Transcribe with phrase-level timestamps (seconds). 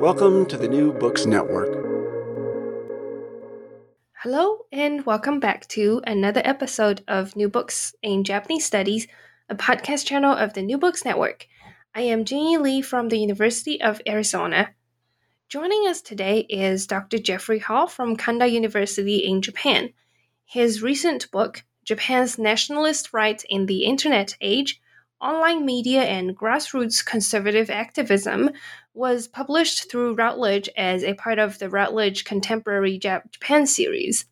[0.00, 1.74] Welcome to the New Books Network.
[4.22, 9.08] Hello, and welcome back to another episode of New Books in Japanese Studies,
[9.48, 11.48] a podcast channel of the New Books Network.
[11.96, 14.70] I am Jinyi Lee from the University of Arizona.
[15.48, 17.18] Joining us today is Dr.
[17.18, 19.92] Jeffrey Hall from Kanda University in Japan.
[20.44, 24.80] His recent book, Japan's Nationalist Right in the Internet Age,
[25.20, 28.50] Online Media and Grassroots Conservative Activism,
[28.94, 34.26] was published through Routledge as a part of the Routledge Contemporary Japan series.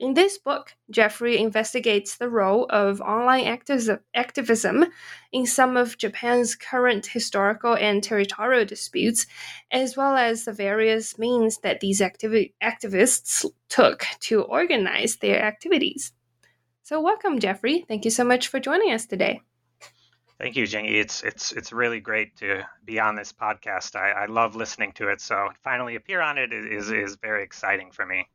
[0.00, 3.44] In this book, Jeffrey investigates the role of online
[4.14, 4.86] activism
[5.30, 9.26] in some of Japan's current historical and territorial disputes,
[9.70, 16.12] as well as the various means that these activi- activists took to organize their activities.
[16.82, 17.84] So, welcome, Jeffrey.
[17.86, 19.42] Thank you so much for joining us today.
[20.40, 20.94] Thank you, Jinyi.
[20.94, 23.94] It's it's it's really great to be on this podcast.
[23.94, 25.20] I, I love listening to it.
[25.20, 28.26] So finally appear on it is is very exciting for me.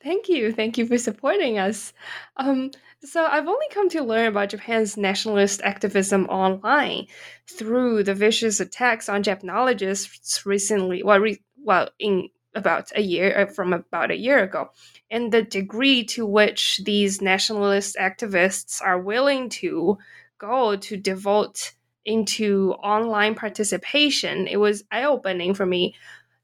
[0.00, 0.52] Thank you.
[0.52, 1.92] Thank you for supporting us.
[2.36, 2.70] Um,
[3.02, 7.06] so, I've only come to learn about Japan's nationalist activism online
[7.48, 11.02] through the vicious attacks on Japanologists recently.
[11.02, 14.70] Well, re, well, in about a year uh, from about a year ago,
[15.10, 19.98] and the degree to which these nationalist activists are willing to
[20.38, 21.72] goal to devote
[22.04, 25.94] into online participation, it was eye opening for me.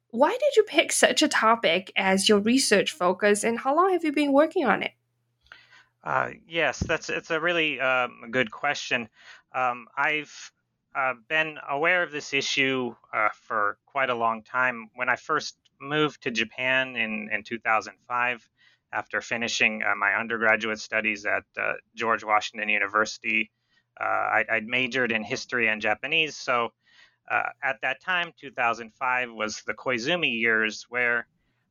[0.08, 4.04] Why did you pick such a topic as your research focus, and how long have
[4.04, 4.92] you been working on it?
[6.04, 9.08] Uh, yes, that's it's a really um, good question.
[9.54, 10.52] Um, I've
[10.94, 14.90] uh, been aware of this issue uh, for quite a long time.
[14.94, 18.48] When I first moved to Japan in, in 2005,
[18.92, 23.50] after finishing uh, my undergraduate studies at uh, George Washington University
[24.00, 26.70] I, would majored in history and Japanese, so
[27.30, 31.26] uh, at that time, 2005 was the Koizumi years, where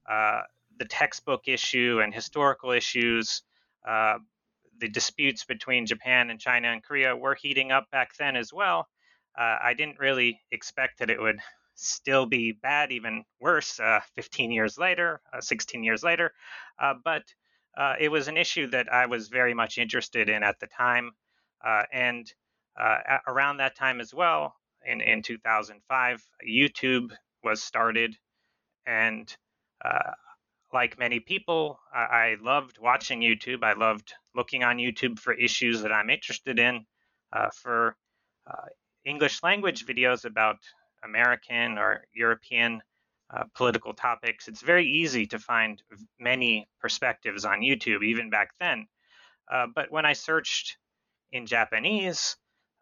[0.10, 0.42] uh,
[0.78, 3.44] the textbook issue and historical issues,
[3.86, 8.88] the disputes between Japan and China and Korea were heating up back then as well.
[9.38, 11.40] Uh, I didn't really expect that it would
[11.76, 16.34] still be bad, even worse, uh, 15 years later, uh, 16 years later.
[17.04, 17.24] but
[18.00, 21.12] it was an issue that I was very much interested in at the time.
[21.66, 22.32] Uh, and
[22.80, 24.56] uh, around that time as well,
[24.86, 27.12] in, in 2005, YouTube
[27.44, 28.16] was started.
[28.86, 29.34] And
[29.84, 30.12] uh,
[30.74, 33.64] like many people, I, I, loved watching YouTube.
[33.64, 36.86] I loved looking on YouTube for issues that I'm interested in,
[37.54, 37.96] for
[39.06, 40.58] English language videos about
[41.04, 42.82] American or European
[43.34, 44.48] uh, political topics.
[44.48, 45.82] It's very easy to find
[46.20, 48.88] many perspectives on YouTube, even back then.
[49.52, 50.78] Uh, but when I searched
[51.32, 52.36] in Japanese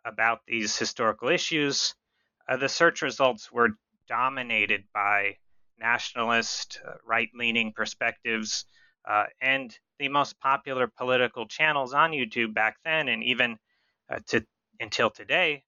[0.05, 1.95] about these historical issues,
[2.47, 3.69] uh, the search results were
[4.07, 5.35] dominated by
[5.79, 8.65] nationalist, uh, right leaning perspectives.
[9.07, 13.57] Uh, and the most popular political channels on YouTube back then, and even
[14.09, 14.45] uh, to,
[14.79, 15.63] until today,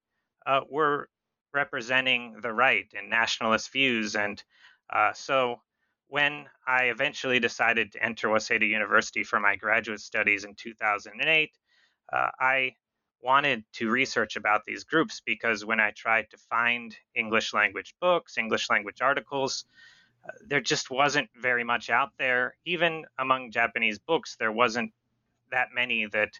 [0.45, 1.07] uh, were
[1.53, 4.15] representing the right and nationalist views.
[4.15, 4.41] And
[4.91, 5.61] uh, so
[6.07, 11.51] when I eventually decided to enter Waseda University for my graduate studies in 2008,
[12.11, 12.75] uh, I
[13.23, 18.37] wanted to research about these groups because when I tried to find English language books,
[18.37, 19.65] English language articles,
[20.25, 22.55] uh, there just wasn't very much out there.
[22.65, 24.91] Even among Japanese books, there wasn't
[25.51, 26.39] that many that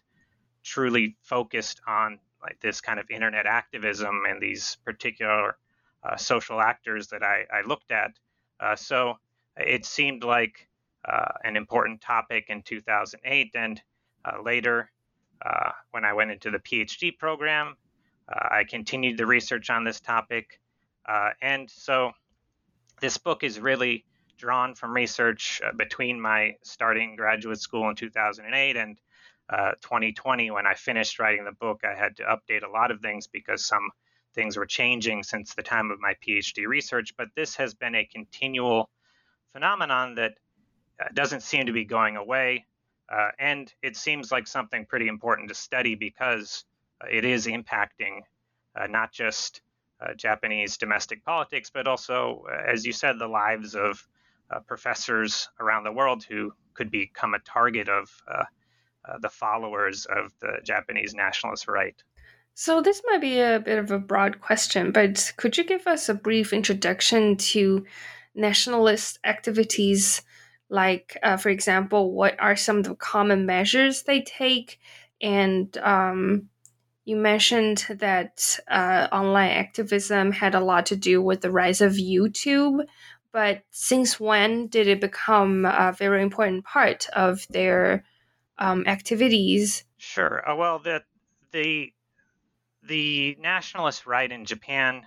[0.62, 5.56] truly focused on like this kind of internet activism and these particular
[6.02, 8.12] uh, social actors that I, I looked at.
[8.58, 9.18] Uh, so
[9.56, 10.68] it seemed like
[11.04, 13.50] uh, an important topic in 2008.
[13.54, 13.80] And
[14.24, 14.90] uh, later,
[15.44, 17.76] uh, when I went into the PhD program,
[18.28, 20.60] uh, I continued the research on this topic.
[21.40, 22.12] and so
[23.00, 24.04] this book is really
[24.38, 28.98] drawn from research between my starting graduate school in 2008 and
[29.52, 33.00] uh, 2020, when I finished writing the book, I had to update a lot of
[33.00, 33.90] things because some
[34.34, 37.14] things were changing since the time of my PhD research.
[37.18, 38.88] But this has been a continual
[39.52, 40.32] phenomenon that
[40.98, 42.64] uh, doesn't seem to be going away.
[43.12, 46.64] Uh, and it seems like something pretty important to study because
[47.02, 48.20] uh, it is impacting
[48.74, 49.60] uh, not just
[50.00, 54.06] uh, Japanese domestic politics, but also, as you said, the lives of
[54.66, 58.10] professors around the world who could become a target of
[59.20, 62.02] the followers of the Japanese nationalist right.
[62.54, 66.10] So, this might be a bit of a broad question, but could you give us
[66.10, 67.86] a brief introduction to
[68.34, 70.20] nationalist activities?
[70.72, 74.80] Like, uh, for example, what are some of the common measures they take?
[75.20, 76.48] And um,
[77.04, 81.92] you mentioned that uh, online activism had a lot to do with the rise of
[81.92, 82.86] YouTube,
[83.32, 88.04] but since when did it become a very important part of their
[88.58, 89.84] um, activities.
[89.98, 90.48] Sure.
[90.48, 91.02] Uh, well, the
[91.52, 91.92] the
[92.82, 95.06] the nationalist right in Japan,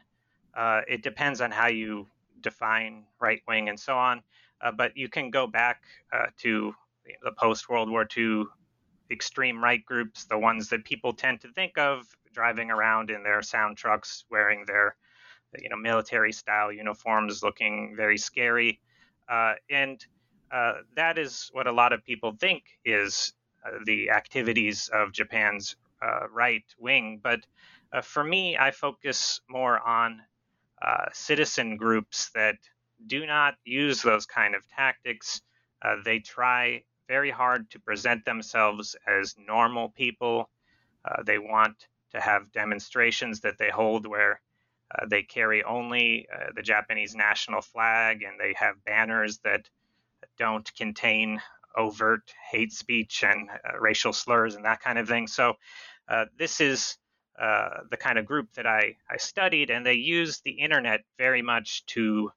[0.55, 2.07] uh, it depends on how you
[2.41, 4.21] define right wing and so on.
[4.61, 6.73] Uh, but you can go back uh, to
[7.23, 8.45] the post World War II
[9.11, 13.41] extreme right groups, the ones that people tend to think of driving around in their
[13.41, 14.95] sound trucks, wearing their
[15.59, 18.79] you know military style uniforms, looking very scary,
[19.29, 20.05] uh, and
[20.51, 23.33] uh, that is what a lot of people think is
[23.65, 27.19] uh, the activities of Japan's uh, right wing.
[27.21, 27.41] But
[28.03, 30.21] for me, I focus more on
[31.13, 32.57] citizen groups that
[33.07, 35.41] do not use those kind of tactics.
[36.03, 40.49] they try very hard to present themselves as normal people.
[41.25, 44.41] they want to have demonstrations that they hold where
[44.93, 49.69] uh, they carry only uh, the Japanese national flag and they have banners that
[50.37, 51.41] don't contain
[51.75, 55.27] overt hate speech and uh, racial slurs and that kind of thing.
[55.27, 55.55] So
[56.07, 56.97] uh, this is
[57.39, 61.41] uh, the kind of group that I, I studied, and they use the internet very
[61.41, 62.31] much to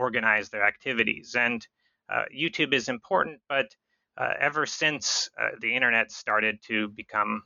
[0.00, 1.36] organize their activities.
[1.38, 1.66] And
[2.08, 3.74] uh, YouTube is important, but
[4.16, 7.42] uh, ever since uh, the internet started to become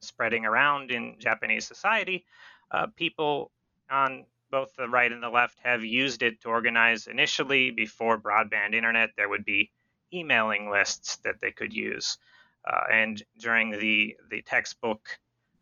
[0.00, 2.24] spreading around in Japanese society,
[2.96, 3.52] people
[3.90, 7.06] on both the right and the left have used it to organize.
[7.06, 9.70] Initially, before broadband internet, there would be
[10.12, 12.18] emailing lists that they could use.
[12.64, 15.00] Uh, and during the, the textbook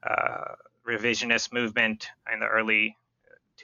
[0.03, 0.55] uh,
[0.87, 2.97] revisionist movement in the early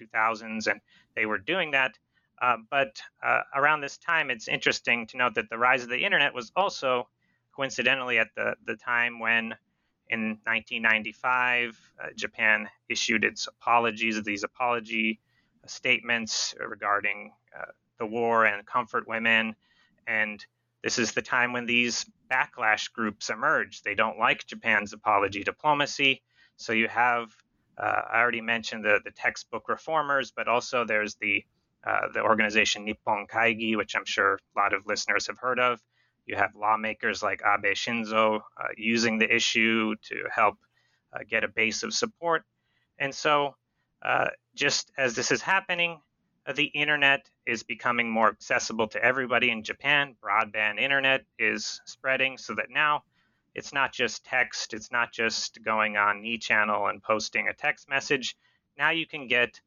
[0.01, 0.81] 2000s, and
[1.15, 1.99] they were doing that.
[2.41, 6.05] Uh, but uh, around this time, it's interesting to note that the rise of the
[6.05, 7.09] internet was also
[7.55, 9.55] coincidentally at the, the time when
[10.09, 15.21] in 1995, uh, Japan issued its apologies, these apology
[15.67, 19.57] statements regarding uh, the war and comfort women.
[20.07, 20.45] And
[20.83, 23.83] this is the time when these backlash groups emerge.
[23.83, 26.23] They don't like Japan's apology diplomacy.
[26.57, 27.35] So you have,
[27.77, 31.45] uh, I already mentioned the, the textbook reformers, but also there's the
[31.87, 35.81] uh, the organization Nippon Kaigi, which I'm sure a lot of listeners have heard of.
[36.27, 40.57] You have lawmakers like Abe Shinzo uh, using the issue to help
[41.13, 42.43] uh, get a base of support.
[42.99, 43.55] And so,
[44.03, 46.01] uh, just as this is happening,
[46.55, 50.17] the internet is becoming more accessible to everybody in Japan.
[50.23, 53.03] Broadband internet is spreading so that now
[53.55, 57.89] it's not just text, it's not just going on e channel and posting a text
[57.89, 58.37] message.
[58.77, 59.61] Now you can get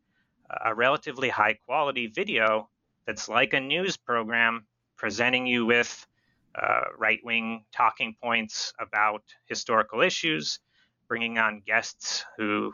[0.65, 2.70] a relatively high quality video
[3.06, 4.65] that's like a news program
[4.98, 6.08] presenting you with
[6.56, 10.60] uh, right wing talking points about historical issues,
[11.08, 12.74] bringing on guests who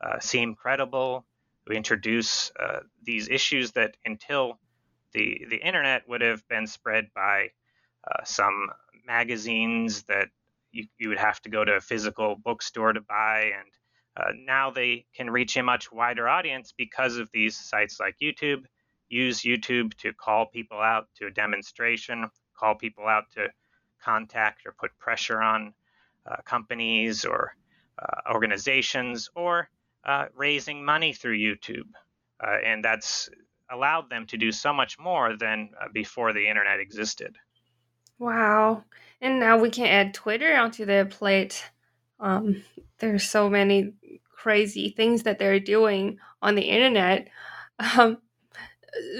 [0.00, 1.26] uh, seem credible,
[1.66, 4.58] who introduce uh, these issues that until
[5.12, 7.48] the the internet would have been spread by
[8.06, 8.68] uh, some
[9.06, 10.28] magazines that
[10.70, 13.68] you, you would have to go to a physical bookstore to buy and
[14.18, 18.64] uh, now they can reach a much wider audience because of these sites like YouTube.
[19.08, 23.48] Use YouTube to call people out to a demonstration, call people out to
[24.02, 25.72] contact or put pressure on
[26.26, 27.54] uh, companies or
[27.98, 29.68] uh, organizations, or
[30.04, 31.88] uh, raising money through YouTube.
[32.40, 33.28] Uh, and that's
[33.70, 37.36] allowed them to do so much more than uh, before the internet existed.
[38.18, 38.84] Wow.
[39.20, 41.64] And now we can add Twitter onto the plate.
[42.20, 42.62] Um,
[42.98, 43.92] there's so many
[44.38, 47.28] crazy things that they're doing on the internet.
[47.96, 48.18] Um,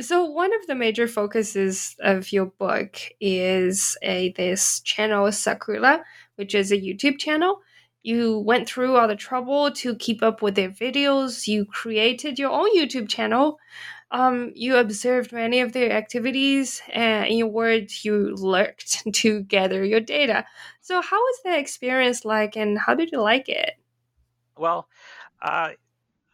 [0.00, 6.04] so one of the major focuses of your book is a this channel Sakura,
[6.36, 7.60] which is a YouTube channel.
[8.02, 11.46] You went through all the trouble to keep up with their videos.
[11.48, 13.58] You created your own YouTube channel.
[14.10, 19.84] Um, you observed many of their activities, and in your words, you lurked to gather
[19.84, 20.46] your data.
[20.80, 23.74] So, how was that experience like, and how did you like it?
[24.58, 24.88] Well,
[25.40, 25.70] uh,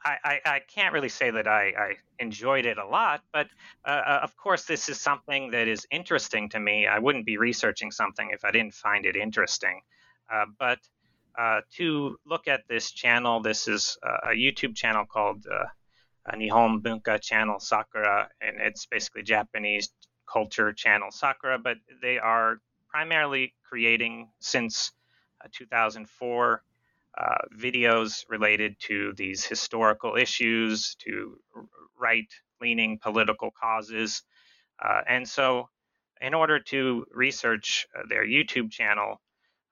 [0.05, 3.49] I, I, I, can't really say that I, I enjoyed it a lot, but
[3.87, 6.87] uh, uh, of course, this is something that is interesting to me.
[6.87, 9.81] I wouldn't be researching something if I didn't find it interesting.
[10.33, 10.79] Uh, but
[11.39, 17.21] uh, to look at this channel, this is a YouTube channel called uh, Nihon Bunka
[17.21, 19.91] Channel Sakura, and it's basically Japanese
[20.31, 24.93] culture channel Sakura, but they are primarily creating since
[25.45, 26.63] uh, 2004
[27.17, 31.39] uh, videos related to these historical issues, to
[31.99, 32.27] right
[32.61, 34.23] leaning political causes.
[34.85, 35.69] Uh, and so,
[36.21, 39.21] in order to research uh, their YouTube channel,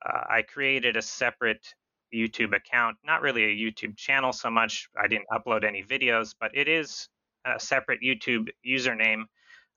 [0.04, 1.66] uh, I created a separate
[2.14, 4.88] YouTube account, not really a YouTube channel so much.
[4.96, 7.08] I didn't upload any videos, but it is
[7.44, 9.24] a separate YouTube username.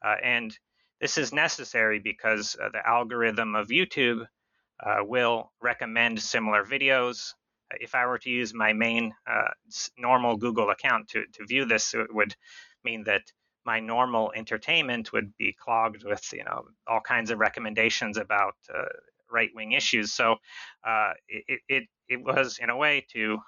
[0.05, 0.55] Uh, and
[1.01, 4.27] this is necessary because uh, the algorithm of YouTube
[5.01, 7.33] will recommend similar videos.
[7.71, 9.49] If I were to use my main uh,
[9.97, 12.35] normal Google account to, to view this, it would
[12.83, 13.23] mean that
[13.65, 18.85] my normal entertainment would be clogged with you know all kinds of recommendations about uh,
[19.31, 20.13] right wing issues.
[20.13, 20.35] So
[20.85, 23.39] uh, it, it, it was, in a way, to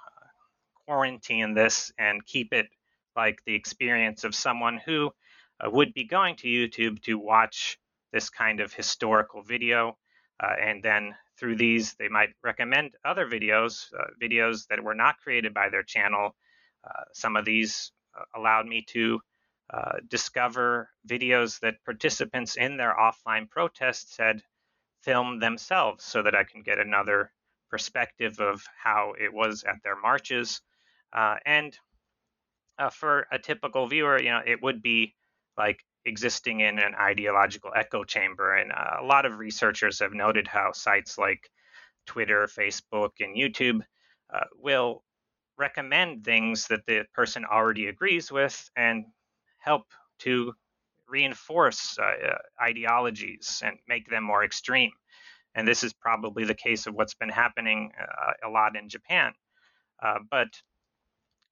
[0.85, 2.67] quarantine this and keep it
[3.15, 5.11] like the experience of someone who
[5.59, 7.77] uh, would be going to YouTube to watch
[8.13, 9.97] this kind of historical video.
[10.41, 15.19] Uh, and then through these, they might recommend other videos, uh, videos that were not
[15.19, 16.35] created by their channel.
[16.83, 19.19] Uh, some of these uh, allowed me to
[19.73, 24.41] uh, discover videos that participants in their offline protests had
[25.03, 27.31] film themselves so that I can get another
[27.69, 30.61] perspective of how it was at their marches.
[31.13, 31.77] Uh, and
[32.91, 35.15] for a typical viewer, you know, it would be
[35.57, 38.55] like existing in an ideological echo chamber.
[38.55, 41.49] And uh, a lot of researchers have noted how sites like
[42.05, 43.81] Twitter, Facebook, and YouTube
[44.33, 45.03] uh, will
[45.57, 49.05] recommend things that the person already agrees with and
[49.59, 49.83] help
[50.19, 50.53] to
[51.07, 54.91] reinforce uh, uh, ideologies and make them more extreme.
[55.55, 59.33] And this is probably the case of what's been happening uh, a lot in Japan.
[60.01, 60.49] Uh, but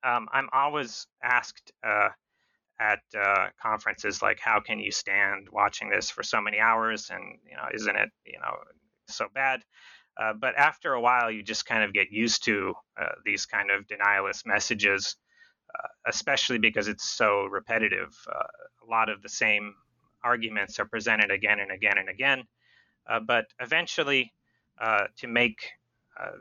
[0.03, 1.71] um, I'm always asked
[2.79, 7.39] at uh, conferences like, "How can you stand watching this for so many hours?" And
[7.50, 8.55] you know, isn't it you know
[9.08, 9.62] so bad?
[10.39, 12.74] but after a while, you just kind of get used to
[13.25, 15.17] these kind of denialist messages.
[15.75, 18.15] Uh, especially because it's so repetitive.
[18.32, 19.74] Uh, a lot of the same
[20.24, 22.44] arguments are presented again and again and again.
[23.10, 24.32] Uh, but eventually,
[25.17, 25.72] to make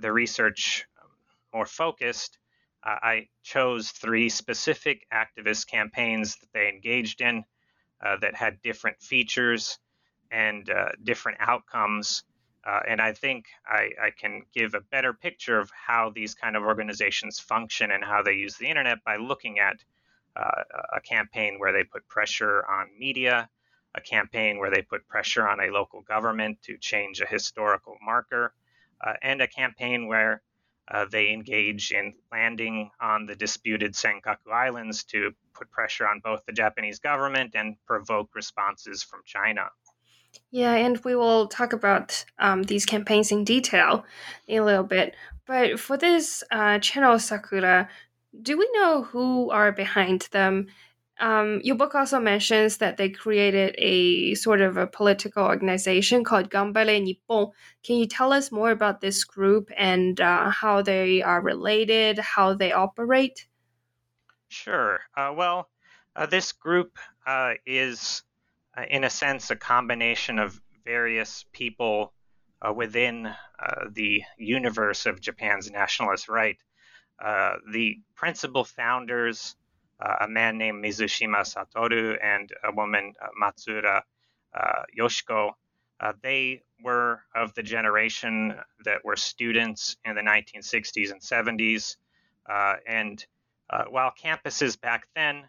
[0.01, 1.11] the research um,
[1.53, 2.39] more focused,
[2.85, 7.45] I chose three specific activist campaigns that they engaged in
[8.03, 9.79] that had different features
[10.31, 10.71] and
[11.03, 12.25] different outcomes.
[12.67, 16.57] Uh, and I think I, I, can give a better picture of how these kind
[16.57, 19.77] of organizations function and how they use the internet by looking at
[20.35, 20.63] uh,
[20.97, 23.51] a campaign where they put pressure on media,
[23.95, 28.55] a campaign where they put pressure on a local government to change a historical marker,
[29.07, 30.41] uh, and a campaign where
[30.89, 36.45] uh, they engage in landing on the disputed Senkaku Islands to put pressure on both
[36.47, 39.69] the Japanese government and provoke responses from China.
[40.51, 44.05] Yeah, and we will talk about um, these campaigns in detail
[44.47, 45.15] in a little bit.
[45.47, 47.89] But for this uh, channel Sakura,
[48.43, 50.67] do we know who are behind them?
[51.21, 56.51] Um, your book also mentions that they created a sort of a political organization called
[56.51, 57.53] Ganbare Nippon.
[57.85, 62.55] Can you tell us more about this group and uh, how they are related, how
[62.55, 63.47] they operate?
[64.49, 65.01] Sure.
[65.17, 65.69] Uh, well,
[66.17, 68.23] uh, this group uh, is
[68.77, 72.13] uh, in a sense, a combination of various people
[72.61, 73.33] uh, within
[73.93, 76.59] the universe of Japan's nationalist right.
[77.21, 79.57] The principal founders,
[80.21, 84.03] a man named Mizushima Satoru and a woman, uh, Matsuura
[84.55, 85.53] uh, Yoshiko,
[86.01, 91.97] uh, they were of the generation that were students in the 1960s and 70s.
[92.49, 93.25] Uh, and
[93.89, 95.45] while campuses back then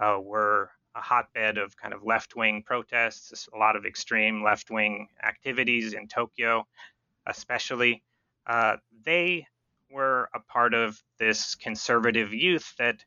[0.00, 5.08] were a hotbed of kind of left wing protests, a lot of extreme left wing
[5.22, 6.66] activities in Tokyo,
[7.26, 8.02] especially.
[8.46, 9.46] Uh, they
[9.90, 13.04] were a part of this conservative youth that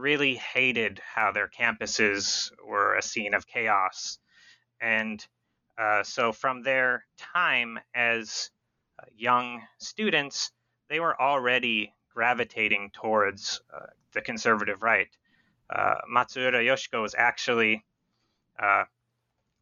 [0.00, 4.18] really hated how their campuses were a scene of chaos.
[4.80, 5.24] And
[5.78, 8.50] uh, so, from their time as
[8.98, 10.52] uh, young students,
[10.88, 15.08] they were already gravitating towards uh, the conservative right.
[15.68, 17.84] Uh, Matsuura Yoshiko was actually
[18.58, 18.84] uh,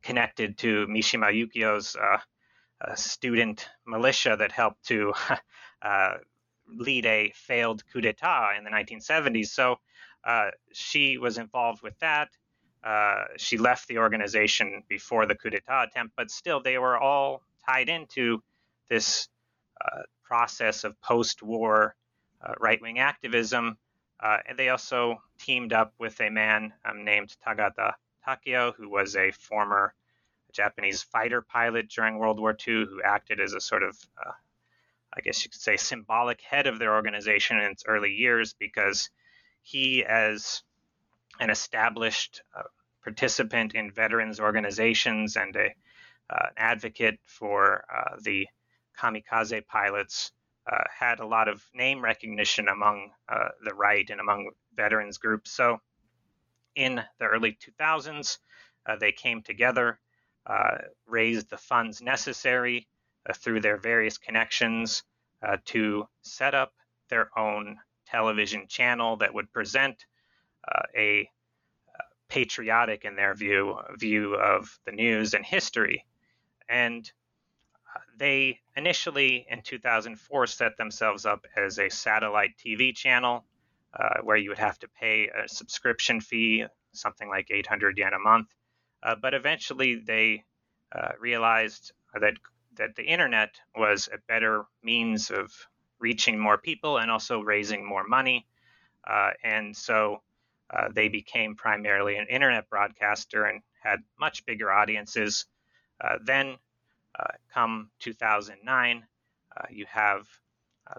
[0.02, 5.12] connected to Mishima Yukio's uh, student militia that helped to
[6.76, 9.49] lead a failed coup d'etat in the 1970s.
[9.49, 9.78] So
[10.25, 12.29] uh, she was involved with that.
[12.83, 17.43] Uh, she left the organization before the coup d'etat attempt, but still, they were all
[17.67, 18.43] tied into
[18.89, 19.29] this
[19.81, 21.95] uh, process of post war
[22.43, 23.77] uh, right wing activism.
[24.21, 27.93] Uh, and they also teamed up with a man um, named Tagata
[28.25, 29.95] Takeo, who was a former
[30.53, 33.97] Japanese fighter pilot during World War II, who acted as a sort of
[35.19, 39.11] I guess you could say, symbolic head of their organization in its early years because
[39.62, 40.62] he, as
[41.41, 42.62] an established uh,
[43.03, 45.75] participant in veterans organizations and a,
[46.31, 48.47] uh, advocate for uh, the
[48.99, 50.33] kamikaze pilots,
[50.71, 55.50] uh, had a lot of name recognition among uh, the right and among veterans groups.
[55.50, 55.81] So
[56.77, 58.38] in the early 2000s,
[58.85, 59.99] uh, they came together,
[61.07, 62.87] raised the funds necessary
[63.37, 65.03] through their various connections
[65.67, 66.73] to set up
[67.09, 67.77] their own
[68.11, 70.05] television channel that would present
[70.67, 71.29] uh, a
[72.29, 76.05] patriotic, in their view, view of the news and history.
[76.69, 77.11] And
[78.19, 83.45] they initially in 2004 set themselves up as a satellite TV channel
[83.99, 88.19] uh, where you would have to pay a subscription fee, something like 800 yen a
[88.19, 88.49] month.
[89.03, 90.45] Uh, but eventually they
[90.93, 92.35] uh, realized that
[92.77, 95.53] that the internet was a better means of
[95.99, 98.47] reaching more people and also raising more money.
[99.06, 100.23] Uh, and so
[100.71, 105.47] uh, they became primarily an internet broadcaster and had much bigger audiences.
[106.00, 106.56] Uh, then,
[107.19, 109.04] uh, come 2009,
[109.56, 110.26] uh, you have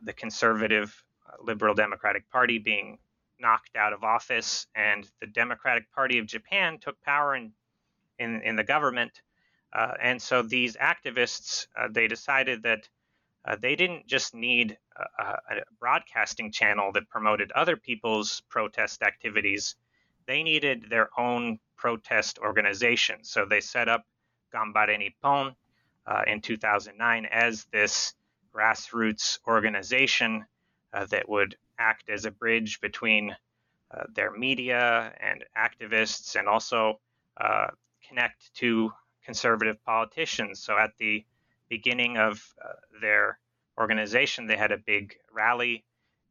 [0.04, 1.04] the conservative
[1.42, 2.98] Liberal Democratic Party being
[3.40, 7.52] knocked out of office, and the Democratic Party of Japan took power in,
[8.18, 9.22] in, in the government
[9.72, 12.90] uh, and so these activists, uh, they decided that
[13.50, 15.38] uh, they didn't just need a, a,
[15.80, 19.76] broadcasting channel that promoted other people's protest activities.
[20.28, 23.24] They needed their own protest organization.
[23.24, 24.06] So they set up
[24.54, 25.56] Ganbare Nippon
[26.06, 28.14] uh, in 2009 as this
[28.54, 30.46] grassroots organization
[30.94, 33.36] uh, that would act as a bridge between
[33.92, 37.00] uh, their media and activists and also
[38.08, 38.92] connect to
[39.24, 40.60] conservative politicians.
[40.60, 41.24] So at the
[41.70, 43.40] beginning of uh, their
[43.78, 45.86] organization, they had a big rally,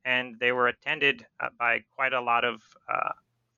[0.05, 3.13] and they were attended uh, by quite a lot of uh,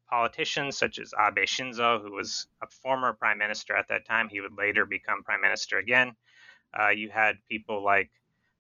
[0.09, 4.29] politicians, such as Abe Shinzo, who was a former prime minister at that time.
[4.29, 6.13] He would later become prime minister again.
[6.79, 8.11] Uh, you had people like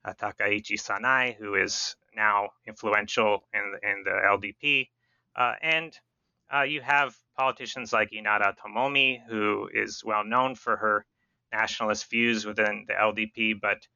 [0.05, 4.89] uh, Takaichi Sanae, who is now influential in the, in the LDP,
[5.37, 5.97] uh, and
[6.67, 11.07] you have politicians like Inada Tomomi, who is well known for her
[11.53, 13.87] nationalist views within the LDP, but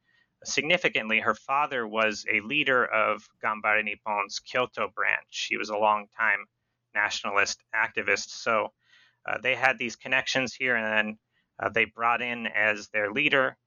[0.43, 5.47] significantly, her father was a leader of Ganbare Nippon's Kyoto branch.
[5.49, 6.45] He was a long-time
[6.93, 8.29] nationalist activist.
[8.29, 8.71] So
[9.25, 11.17] uh, they had these connections here, and then
[11.59, 13.57] uh, they brought in as their leader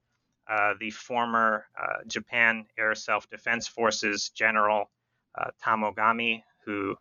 [0.49, 4.91] uh, the former uh, Japan Air Self Defense Forces General
[5.37, 6.97] uh, Tamogami, who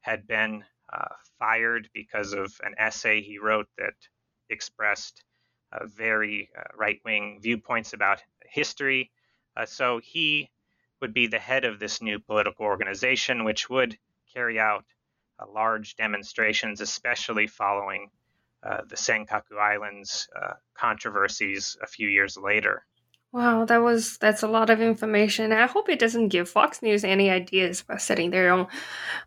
[0.00, 3.94] had been uh, fired because of an essay he wrote that
[4.50, 5.22] expressed
[5.84, 9.10] very uh, right wing viewpoints about history.
[9.56, 10.50] Uh, so he
[11.00, 13.96] would be the head of this new political organization, which would
[14.32, 14.84] carry out
[15.38, 18.10] uh, large demonstrations, especially following
[18.88, 20.28] the Senkaku Islands
[20.74, 22.84] controversies a few years later.
[23.30, 25.52] Wow, that was that's a lot of information.
[25.52, 28.66] I hope it doesn't give Fox News any ideas about setting their own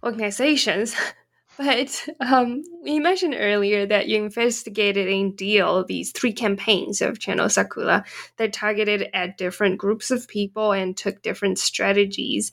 [0.04, 0.96] organizations.
[1.64, 7.50] But um, you mentioned earlier that you investigated in deal these three campaigns of Channel
[7.50, 8.04] Sakura
[8.38, 12.52] that targeted at different groups of people and took different strategies.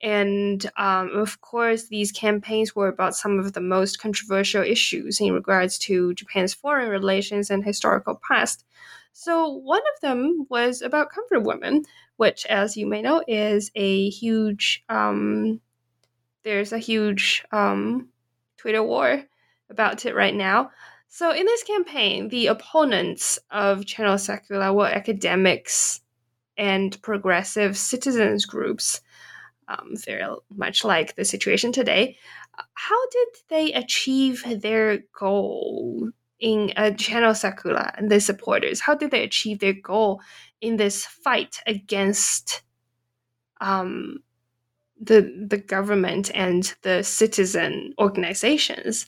[0.00, 5.32] And um, of course, these campaigns were about some of the most controversial issues in
[5.32, 8.64] regards to Japan's foreign relations and historical past.
[9.12, 11.86] So, one of them was about comfort women,
[12.18, 15.60] which, as you may know, is a huge, um,
[16.44, 18.10] there's a huge um,
[18.64, 19.22] Twitter war
[19.68, 20.70] about it right now.
[21.08, 26.00] So, in this campaign, the opponents of Channel Sakura were academics
[26.56, 29.02] and progressive citizens groups,
[29.68, 32.16] um, very much like the situation today.
[32.72, 36.08] How did they achieve their goal
[36.40, 38.80] in uh, Channel Sakura and the supporters?
[38.80, 40.22] How did they achieve their goal
[40.62, 42.62] in this fight against
[43.60, 44.20] um,
[45.00, 49.06] the the government and the citizen organizations?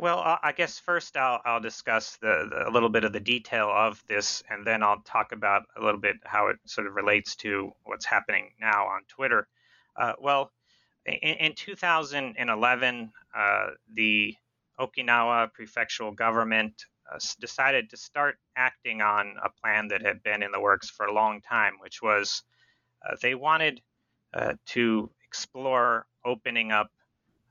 [0.00, 3.68] Well, I guess first I'll, I'll discuss the, the, a little bit of the detail
[3.68, 7.36] of this, and then I'll talk about a little bit how it sort of relates
[7.36, 9.46] to what's happening now on Twitter.
[9.96, 10.52] Uh, well,
[11.04, 14.34] in, in 2011, uh, the
[14.80, 20.50] Okinawa prefectural government uh, decided to start acting on a plan that had been in
[20.50, 22.42] the works for a long time, which was
[23.04, 23.82] uh, they wanted
[24.34, 26.90] uh, to explore opening up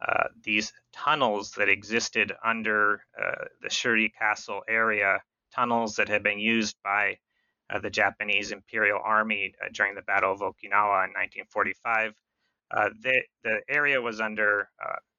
[0.02, 5.22] uh, these tunnels that existed under uh, the Shuri Castle area,
[5.54, 7.18] tunnels that had been used by
[7.70, 12.14] uh, the Japanese Imperial Army uh, during the Battle of Okinawa in 1945.
[12.72, 14.70] Uh, the, the area was under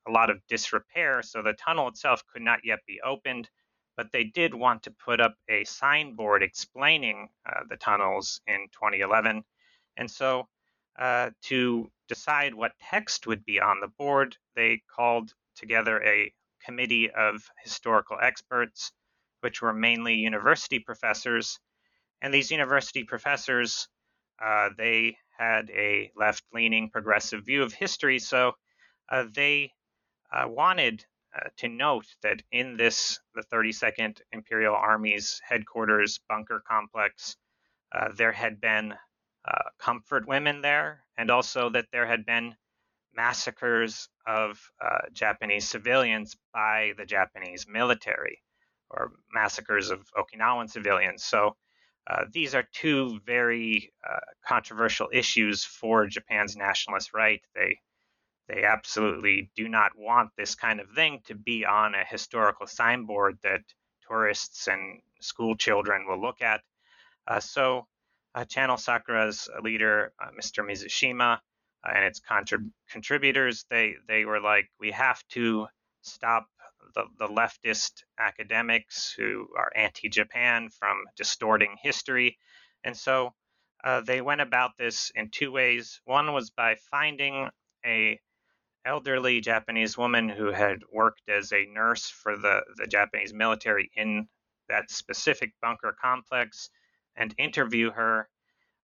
[0.09, 3.51] a lot of disrepair, so the tunnel itself could not yet be opened,
[3.97, 7.29] but they did want to put up a signboard explaining
[7.69, 9.43] the tunnels in 2011.
[9.97, 10.49] And so
[11.01, 16.33] to decide what text would be on the board, they called together a
[16.65, 18.93] committee of historical experts,
[19.41, 21.59] which were mainly university professors.
[22.21, 23.89] And these university professors,
[24.45, 28.53] uh, they had a left-leaning progressive view of history, so
[29.09, 29.73] uh, they
[30.33, 37.37] uh, wanted uh, to note that in this, the 32nd Imperial Army's headquarters bunker complex,
[37.93, 38.95] uh, there had been
[39.47, 42.55] uh, comfort women there, and also that there had been
[43.15, 48.43] massacres of uh, Japanese civilians by the Japanese military,
[48.91, 51.25] or massacres of Okinawan civilians.
[51.25, 51.57] So
[52.09, 57.41] uh, these are two very uh, controversial issues for Japan's nationalist right.
[57.55, 57.77] They
[58.49, 63.39] they absolutely do not want this kind of thing to be on a historical signboard
[63.45, 63.61] that
[64.09, 66.61] tourists and school children will look at.
[67.29, 67.87] Uh, so
[68.45, 70.65] Channel Sakura's leader, uh, Mr.
[70.65, 71.39] Mizushima,
[71.85, 75.67] uh, and its contrib- contributors, they they were like, we have to
[76.03, 76.47] stop
[76.95, 82.39] the, the leftist academics who are anti-Japan from distorting history,
[82.85, 83.35] and so
[83.85, 86.01] uh, they went about this in two ways.
[86.05, 87.49] One was by finding
[87.85, 88.21] a
[88.85, 94.29] elderly Japanese woman who had worked as a nurse for the, the Japanese military in
[94.69, 96.71] that specific bunker complex
[97.21, 98.29] and interview her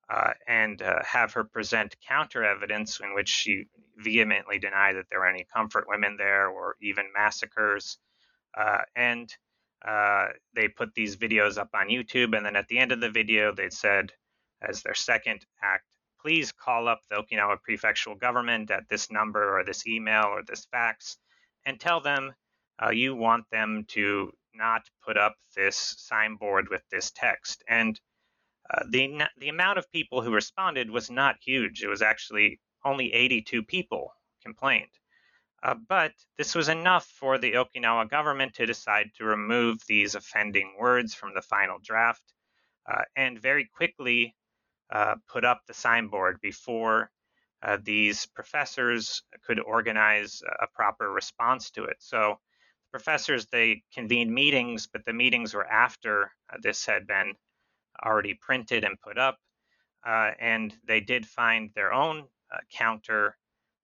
[0.09, 3.65] uh, and uh, have her present counter evidence in which she
[3.97, 7.99] vehemently denied that there were any comfort women there or even massacres.
[8.57, 9.35] Uh, and
[9.85, 12.37] uh, they put these videos up on YouTube.
[12.37, 14.13] And then at the end of the video, they said,
[14.63, 15.85] as their second act,
[16.23, 20.67] please call up the Okinawa prefectural government at this number or this email or this
[20.71, 21.19] fax
[21.65, 22.33] and tell them
[22.83, 27.63] uh, you want them to not put up this signboard with this text.
[27.69, 28.01] And
[28.71, 31.83] uh, the the amount of people who responded was not huge.
[31.83, 34.91] It was actually only 82 people complained.
[35.63, 40.75] Uh, but this was enough for the Okinawa government to decide to remove these offending
[40.79, 42.23] words from the final draft
[42.89, 44.37] uh, and very quickly
[44.93, 47.11] uh, put up the signboard before
[47.63, 51.97] uh, these professors could organize a proper response to it.
[51.99, 52.39] So
[52.93, 56.31] professors they convened meetings, but the meetings were after
[56.63, 57.35] this had been
[58.05, 59.39] already printed and put up.
[60.07, 63.37] Uh, and they did find their own uh, counter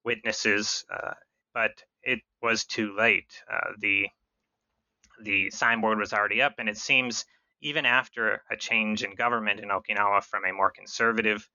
[0.05, 1.15] witnesses, uh,
[1.53, 1.73] but
[2.03, 3.43] it was too late.
[3.53, 4.09] Uh, the
[5.23, 7.25] the signboard was already up, and it seems
[7.61, 11.49] even after a change in government in Okinawa from a more conservative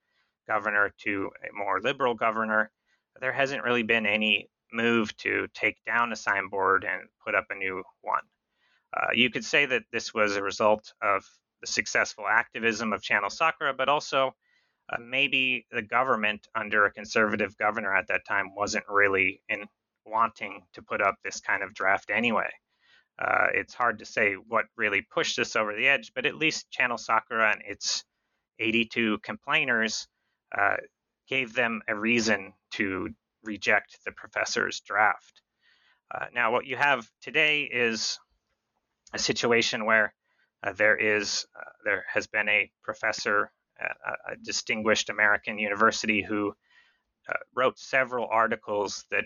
[0.47, 2.71] governor to a more liberal governor,
[3.19, 7.55] there hasn't really been any move to take down a signboard and put up a
[7.55, 8.21] new one.
[8.95, 11.25] Uh, you could say that this was a result of
[11.61, 14.35] the successful activism of Channel Sakura, but also
[14.89, 19.65] uh, maybe the government under a conservative governor at that time wasn't really in
[20.05, 22.49] wanting to put up this kind of draft anyway.
[23.19, 26.69] Uh, it's hard to say what really pushed this over the edge, but at least
[26.71, 28.05] Channel Sakura and its
[28.59, 30.07] 82 complainers
[30.57, 30.77] uh,
[31.27, 33.09] gave them a reason to
[33.43, 35.41] reject the professor's draft.
[36.13, 38.19] Uh, now, what you have today is
[39.13, 40.13] a situation where
[40.63, 43.95] uh, there is uh, there has been a professor at
[44.31, 46.53] a distinguished American university who
[47.29, 49.25] uh, wrote several articles that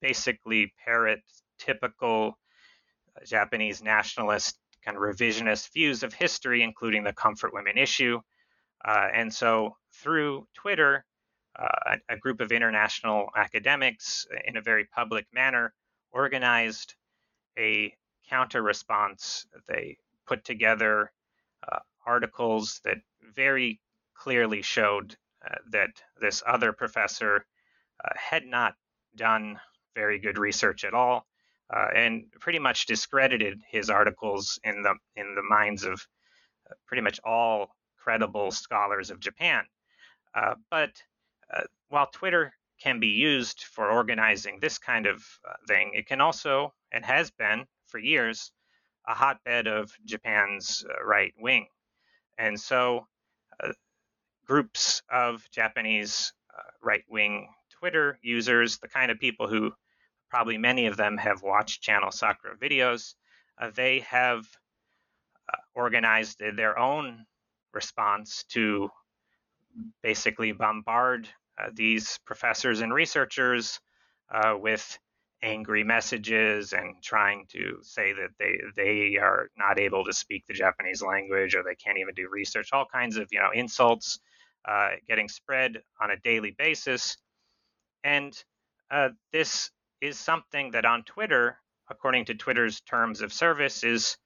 [0.00, 1.20] basically parrot
[1.58, 2.38] typical
[3.24, 8.20] Japanese nationalist kind of revisionist views of history, including the comfort women issue.
[8.84, 11.04] Uh, and so through Twitter,
[11.58, 15.72] uh, a, a, group of international academics, in a very public manner,
[16.12, 16.94] organized
[17.58, 17.92] a
[18.28, 19.46] counter response.
[19.66, 21.12] They put together
[21.70, 22.98] uh, articles that
[23.34, 23.80] very
[24.14, 27.46] clearly showed uh, that this other professor
[28.04, 28.74] uh, had not
[29.14, 29.58] done
[29.94, 31.26] very good research at all,
[31.74, 36.06] uh, and pretty much discredited his articles in the in the minds of
[36.70, 39.64] uh, pretty much all credible scholars of Japan.
[40.70, 40.90] But
[41.88, 45.24] while Twitter can be used for organizing this kind of
[45.66, 48.52] thing, it can also and has been for years
[49.06, 51.66] a hotbed of Japan's right wing,
[52.38, 53.06] and so
[54.46, 56.32] groups of Japanese
[56.82, 59.72] right wing Twitter users, the kind of people who
[60.30, 63.14] probably many of them have watched Channel Sakura videos.
[63.58, 64.44] Uh, they have
[65.52, 67.26] uh, organized their own
[67.72, 68.90] response to
[70.02, 73.80] basically bombard uh, these professors and researchers
[74.30, 74.98] uh, with
[75.42, 80.54] angry messages and trying to say that they they are not able to speak the
[80.54, 82.70] Japanese language or they can't even do research.
[82.72, 84.18] All kinds of you know insults
[84.66, 87.16] uh, getting spread on a daily basis,
[88.02, 88.32] and
[88.90, 89.70] uh, this
[90.00, 91.58] is something that on Twitter,
[91.90, 94.16] according to Twitter's terms of service, is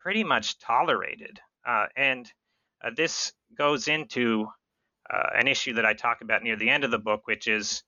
[0.00, 1.38] pretty much tolerated.
[1.66, 2.30] Uh, and
[2.84, 4.46] uh, this goes into
[5.12, 7.82] uh, an issue that I talk about near the end of the book, which is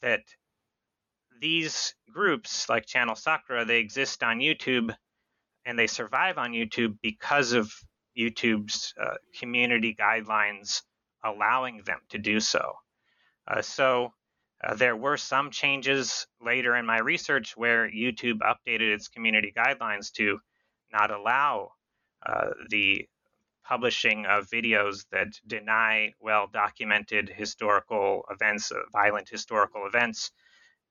[0.00, 0.20] that
[1.42, 4.94] these groups, like Channel Sakura, they exist on YouTube
[5.66, 7.70] and they survive on YouTube because of
[8.16, 10.82] YouTube's uh, community guidelines
[11.24, 12.74] allowing them to do so.
[13.46, 14.12] Uh, so
[14.62, 20.12] uh, there were some changes later in my research where YouTube updated its community guidelines
[20.12, 20.38] to
[20.92, 21.72] not allow
[22.24, 23.08] uh, the
[23.64, 30.30] publishing of videos that deny well documented historical events, uh, violent historical events.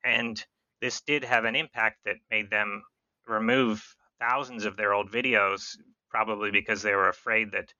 [0.03, 0.43] And
[0.81, 2.83] this did have an impact that made them
[3.27, 5.77] remove thousands of their old videos,
[6.09, 7.73] probably because they were afraid that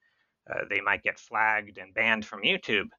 [0.50, 2.90] uh, they might get flagged and banned from YouTube.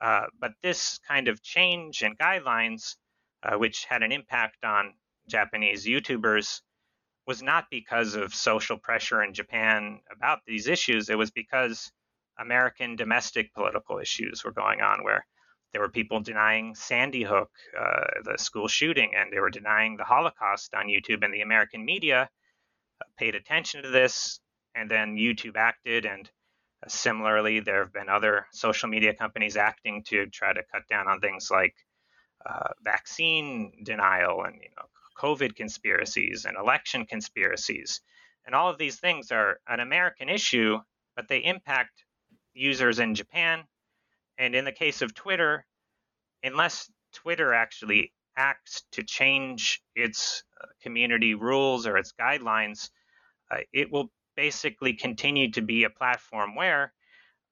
[0.00, 2.96] Uh, but this kind of change in guidelines,
[3.42, 4.94] uh, which had an impact on
[5.28, 6.60] Japanese YouTubers,
[7.26, 11.08] was not because of social pressure in Japan about these issues.
[11.08, 11.92] It was because
[12.38, 15.26] American domestic political issues were going on, where
[15.72, 20.04] there were people denying Sandy Hook, uh, the school shooting, and they were denying the
[20.04, 21.24] Holocaust on YouTube.
[21.24, 22.28] And the American media
[23.00, 24.40] uh, paid attention to this,
[24.74, 26.30] and then YouTube acted and
[26.88, 31.20] Similarly, there have been other social media companies acting to try to cut down on
[31.20, 31.74] things like
[32.46, 34.86] uh, vaccine denial and you know,
[35.18, 38.00] COVID conspiracies and election conspiracies.
[38.46, 40.78] And all of these things are an American issue,
[41.16, 42.02] but they impact
[42.54, 43.64] users in Japan.
[44.40, 45.66] And in the case of Twitter,
[46.42, 52.88] unless Twitter actually acts to change its uh, community rules or its guidelines,
[53.50, 56.94] uh, it will basically continue to be a platform where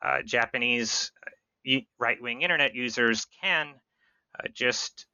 [0.00, 3.74] uh, Japanese uh, right wing internet users can
[4.38, 5.04] uh, just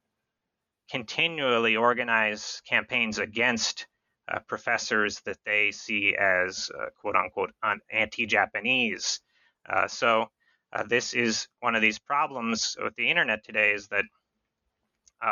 [0.89, 3.85] continually organize campaigns against
[4.31, 7.51] uh, professors that they see as quote unquote
[7.91, 9.19] anti Japanese.
[10.75, 14.03] Uh, this is one of these problems with the internet today is that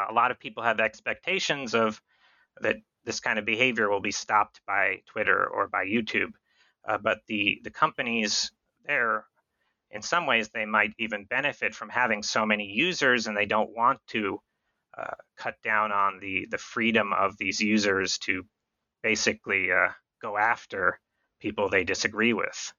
[0.10, 2.02] a lot of people have expectations of
[2.62, 6.32] that this kind of behavior will be stopped by Twitter or by YouTube.
[6.88, 8.52] Uh, but the the companies
[8.86, 9.26] there,
[9.92, 13.76] in some ways, they might even benefit from having so many users, and they don't
[13.76, 14.40] want to
[14.98, 18.46] uh, cut down on the the freedom of these users to
[19.02, 19.90] basically uh,
[20.22, 21.00] go after
[21.42, 22.74] people they disagree with.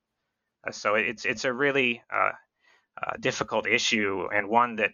[0.66, 2.02] Uh, so it's it's a really
[3.02, 4.90] uh, difficult issue and one that,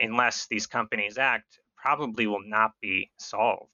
[0.00, 3.70] unless these companies act, probably will not be solved.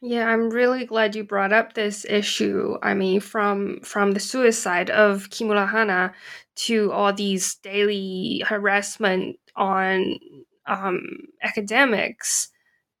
[0.00, 2.76] Yeah, I'm really glad you brought up this issue.
[2.82, 6.14] I mean, from from the suicide of Kimura Hana
[6.66, 10.18] to all these daily harassment on
[10.66, 11.00] um,
[11.42, 12.50] academics,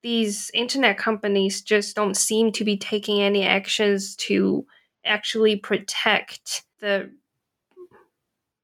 [0.02, 4.66] these internet companies just don't seem to be taking any actions to
[5.04, 7.12] actually protect the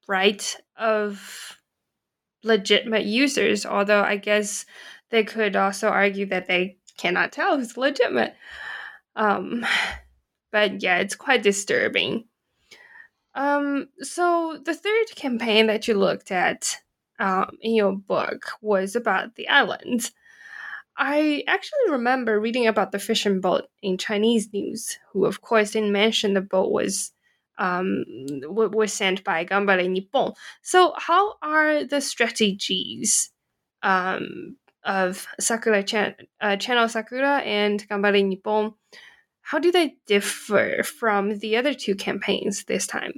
[0.07, 1.57] right of
[2.43, 3.65] legitimate users.
[3.65, 4.65] Although I guess
[5.09, 8.35] they could also argue that they cannot tell who's legitimate.
[9.15, 9.65] Um,
[10.51, 12.25] but yeah, it's quite disturbing.
[13.33, 16.77] Um, so the third campaign that you looked at
[17.19, 20.11] um, in your book was about the islands.
[20.97, 25.91] I actually remember reading about the fishing boat in Chinese news, who of course didn't
[25.91, 27.11] mention the boat was
[27.57, 28.03] um,
[28.43, 30.33] was sent by Ganbare Nippon.
[30.61, 33.31] So, how are the strategies
[33.83, 38.73] um, of Sakura Chan- uh, Channel Sakura and Ganbare Nippon?
[39.41, 43.13] How do they differ from the other two campaigns this time?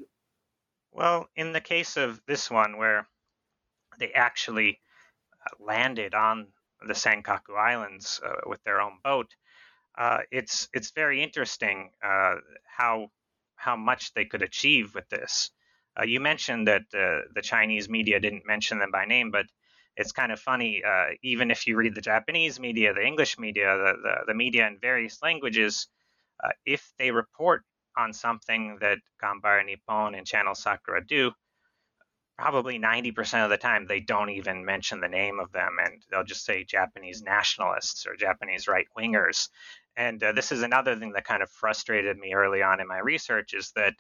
[0.91, 3.08] Well, in the case of this one, where
[4.00, 4.82] they actually
[5.45, 6.47] uh, landed on
[6.86, 9.36] the Senkaku Islands uh, with their own boat,
[9.97, 13.10] uh, it's it's very interesting uh, how
[13.58, 15.52] how much they could achieve with this.
[16.00, 19.46] Uh, you mentioned that uh, the Chinese media didn't mention them by name, but
[19.96, 20.84] it's kind of funny.
[21.24, 24.78] even if you read the Japanese media, the English media, the, the, the media in
[24.80, 25.88] various languages,
[26.65, 27.63] if they report
[27.98, 31.32] on something that Ganbare Nippon and Channel Sakura do,
[32.38, 36.24] probably 90% of the time they don't even mention the name of them and they'll
[36.24, 39.50] just say Japanese nationalists or Japanese right wingers.
[39.97, 42.99] And uh, this is another thing that kind of frustrated me early on in my
[42.99, 43.95] research is that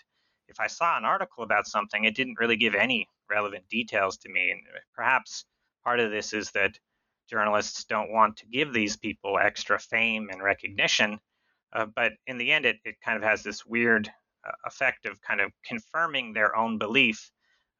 [0.47, 4.29] if I saw an article about something, it didn't really give any relevant details to
[4.29, 4.51] me.
[4.51, 4.61] And
[4.95, 5.43] perhaps
[5.83, 6.77] part of this is that
[7.27, 11.19] journalists don't want to give these people extra fame and recognition.
[11.73, 14.07] Uh, but in the end, it, it kind of has this weird
[14.47, 17.31] uh, effect of kind of confirming their own belief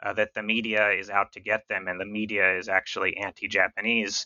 [0.04, 3.48] uh, that the media is out to get them and the media is actually anti
[3.48, 4.26] Japanese.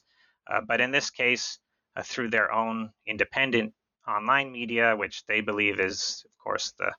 [0.50, 1.60] Uh, but in this case,
[1.98, 3.74] uh, through their own independent
[4.08, 6.92] online media, which they believe is, of course, the,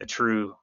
[0.00, 0.54] the true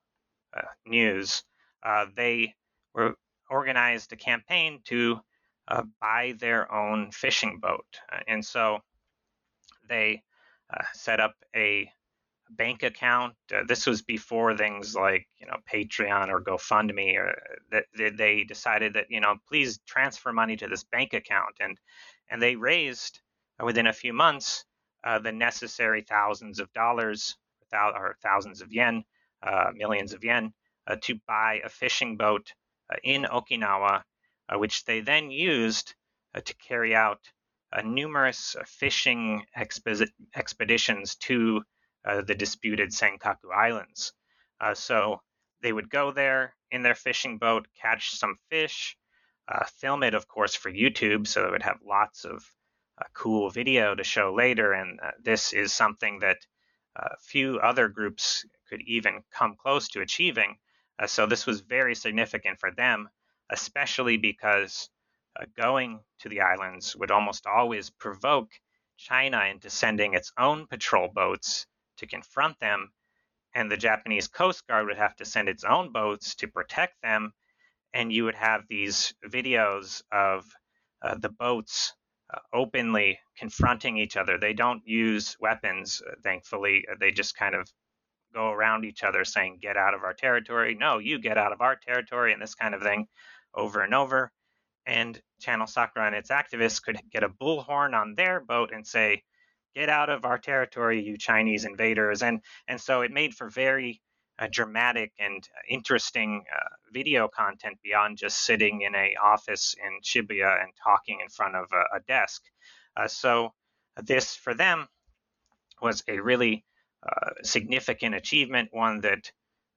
[0.55, 1.43] uh, news,
[1.83, 2.53] uh, they
[2.93, 3.15] were
[3.49, 5.19] organized a campaign to
[5.67, 7.85] uh, buy their own fishing boat.
[8.27, 8.79] and so
[9.87, 10.21] they
[10.93, 11.89] set up a
[12.49, 13.35] bank account.
[13.53, 17.35] Uh, this was before things like you know Patreon or GoFundMe, or
[17.71, 21.77] that they decided that you know please transfer money to this bank account, and
[22.29, 23.19] and they raised
[23.61, 24.65] uh, within a few months
[25.05, 27.37] uh, the necessary thousands of dollars
[27.73, 29.03] or thousands of yen,
[29.43, 30.53] uh, millions of yen,
[30.87, 32.53] uh, to buy a fishing boat
[32.91, 34.03] uh, in Okinawa,
[34.53, 35.93] which they then used
[36.45, 37.19] to carry out
[37.83, 41.61] numerous fishing expi- expeditions to
[42.05, 44.13] uh, the disputed Senkaku Islands.
[44.61, 45.21] Uh, so
[45.61, 48.95] they would go there in their fishing boat, catch some fish,
[49.47, 52.43] uh, film it, of course, for YouTube, so they would have lots of
[52.97, 54.73] uh, cool video to show later.
[54.73, 56.37] And uh, this is something that
[57.19, 60.57] few other groups could even come close to achieving.
[61.05, 63.09] so this was very significant for them,
[63.49, 64.89] especially because
[65.57, 68.51] going to the islands would almost always provoke
[68.97, 72.91] China into sending its own patrol boats to confront them,
[73.53, 77.33] and the Japanese Coast Guard would have to send its own boats to protect them,
[77.93, 80.45] and you would have these videos of
[81.01, 81.93] uh, the boats
[82.33, 84.37] uh, openly confronting each other.
[84.37, 86.85] They don't use weapons, uh, thankfully.
[86.99, 87.69] They just kind of
[88.33, 90.75] go around each other saying, Get out of our territory.
[90.75, 93.07] No, you get out of our territory, and this kind of thing
[93.53, 94.31] over and over.
[94.85, 99.23] And Channel Sakura and its activists could get a bullhorn on their boat and say,
[99.75, 102.21] get out of our territory, you Chinese invaders.
[102.21, 104.04] And, and so it made for very uh,
[104.51, 110.71] dramatic and interesting uh, video content beyond just sitting in a office in Shibuya and
[110.83, 112.41] talking in front of a, a desk.
[112.97, 113.53] Uh, so
[114.03, 114.87] this for them
[115.81, 116.65] was a really
[117.07, 119.31] uh, significant achievement, one that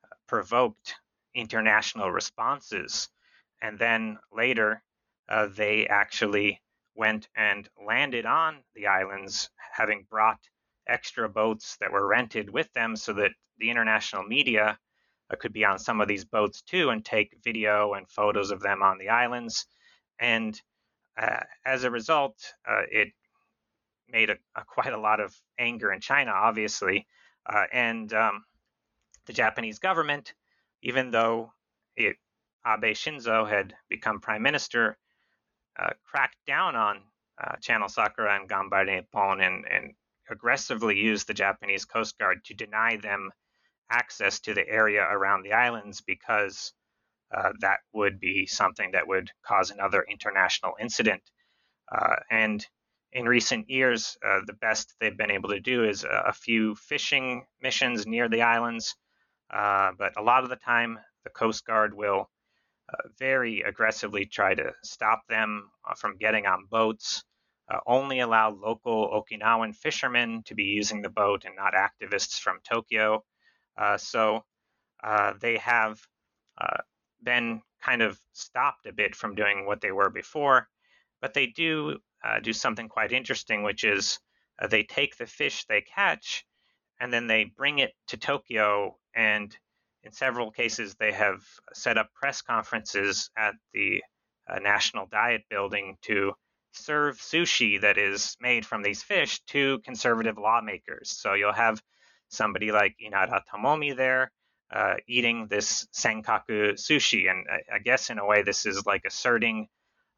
[0.05, 0.95] uh, provoked
[1.35, 3.09] international responses.
[3.61, 4.83] And then later,
[5.29, 6.61] uh, they actually
[6.95, 10.41] went and landed on the islands, having brought
[10.89, 14.79] extra boats that were rented with them so that the international media
[15.31, 18.61] uh, could be on some of these boats too and take video and photos of
[18.61, 19.67] them on the islands.
[20.19, 20.61] And
[21.21, 22.37] uh, as a result,
[22.69, 23.09] uh, it
[24.09, 27.07] made a, a, quite a lot of anger in China, obviously.
[27.47, 28.45] Uh, and um,
[29.27, 30.35] the Japanese government,
[30.83, 31.53] even though
[31.97, 32.17] it,
[32.67, 34.97] Abe Shinzo had become prime minister,
[35.79, 37.01] uh, cracked down on
[37.43, 39.95] uh, Channel Sakura and Ganbare Nippon and, and
[40.31, 43.31] aggressively used the Japanese Coast Guard to deny them
[43.91, 46.73] access to the area around the islands because
[47.37, 51.23] uh, that would be something that would cause another international incident.
[51.91, 52.67] Uh, and
[53.13, 57.47] in recent years, uh, the best they've been able to do is a, few fishing
[57.63, 58.95] missions near the islands.
[59.51, 62.29] Uh, but a lot of the time, the Coast Guard will
[62.91, 67.25] uh, very aggressively try to stop them uh, from getting on boats,
[67.71, 72.59] uh, only allow local Okinawan fishermen to be using the boat and not activists from
[72.69, 73.25] Tokyo.
[73.97, 74.45] so
[75.41, 76.01] they have
[77.23, 80.69] been kind of stopped a bit from doing what they were before,
[81.21, 84.19] but they do uh, do something quite interesting, which is
[84.61, 86.45] uh, they take the fish they catch
[87.01, 88.97] and then they bring it to Tokyo.
[89.15, 89.57] And
[90.03, 91.41] in several cases, they have
[91.73, 94.03] set up press conferences at the
[94.49, 96.33] uh, National Diet Building to
[96.79, 101.11] serve sushi that is made from these fish to conservative lawmakers.
[101.11, 101.83] So you'll have
[102.29, 104.33] somebody like Inada Tomomi there
[104.71, 107.31] uh, eating this senkaku sushi.
[107.31, 109.69] And I, I, guess in a way, this is like asserting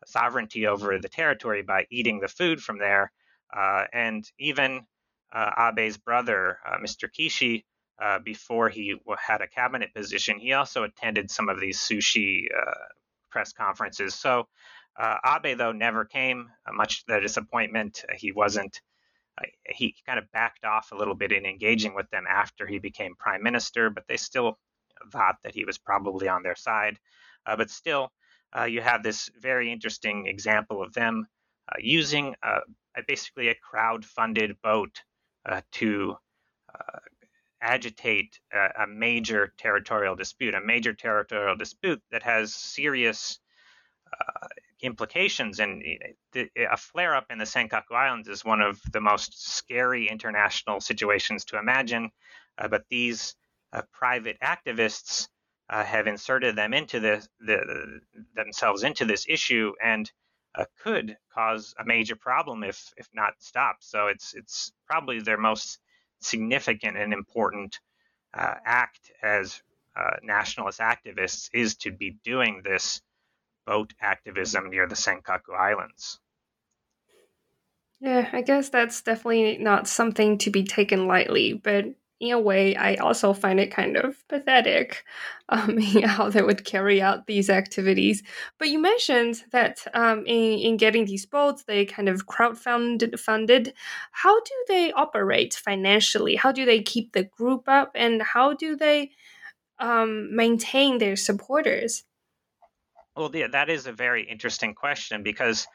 [0.07, 3.13] sovereignty over the territory by eating the food from there.
[3.57, 4.83] Uh, and even
[5.33, 7.09] uh, Abe's brother, uh, Mr.
[7.09, 7.65] Kishi,
[8.03, 12.75] uh, before he had a cabinet position, he also attended some of these sushi uh,
[13.31, 14.15] press conferences.
[14.15, 14.49] So
[14.99, 18.05] Abe, though, never came, much to their disappointment.
[18.16, 18.80] He wasn't
[19.66, 23.14] he kind of backed off a little bit in engaging with them after he became
[23.16, 24.59] prime minister, but they still
[25.12, 26.99] thought that he was probably on their side.
[27.47, 28.12] Uh, but still,
[28.57, 31.26] uh, you have this very interesting example of them
[31.70, 32.61] uh, using uh,
[33.07, 35.03] basically a crowd-funded boat
[35.47, 36.16] uh, to
[36.74, 36.99] uh,
[37.62, 43.38] agitate a, a, major territorial dispute, a major territorial dispute that has serious
[44.83, 45.61] implications.
[45.61, 45.83] And
[46.35, 51.45] a flare up in the Senkaku Islands is one of the most scary international situations
[51.47, 52.11] to imagine.
[52.59, 53.35] Uh, but these
[53.72, 55.28] uh, private activists
[55.68, 58.01] uh, have inserted them into this, the,
[58.35, 60.11] themselves into this issue and
[60.55, 63.85] uh, could cause a major problem if if not stopped.
[63.85, 65.78] So it's it's probably their most
[66.20, 67.78] significant and important
[68.35, 69.62] uh, act as
[69.97, 73.01] uh, nationalist activists is to be doing this
[73.71, 76.18] boat activism near the Senkaku Islands.
[78.01, 81.85] Yeah, I guess that's definitely not something to be taken lightly, but
[82.18, 85.05] in a way, I also find it kind of pathetic
[85.49, 88.25] um, how they would carry out these activities.
[88.59, 93.21] But you mentioned that um, in, in getting these boats, they kind of crowdfunded.
[93.21, 93.73] Funded.
[94.11, 96.35] How do they operate financially?
[96.35, 97.93] How do they keep the group up?
[97.95, 99.12] And how do they
[99.79, 102.05] um, maintain their supporters?
[103.17, 105.67] Well, yeah, that is a very interesting question because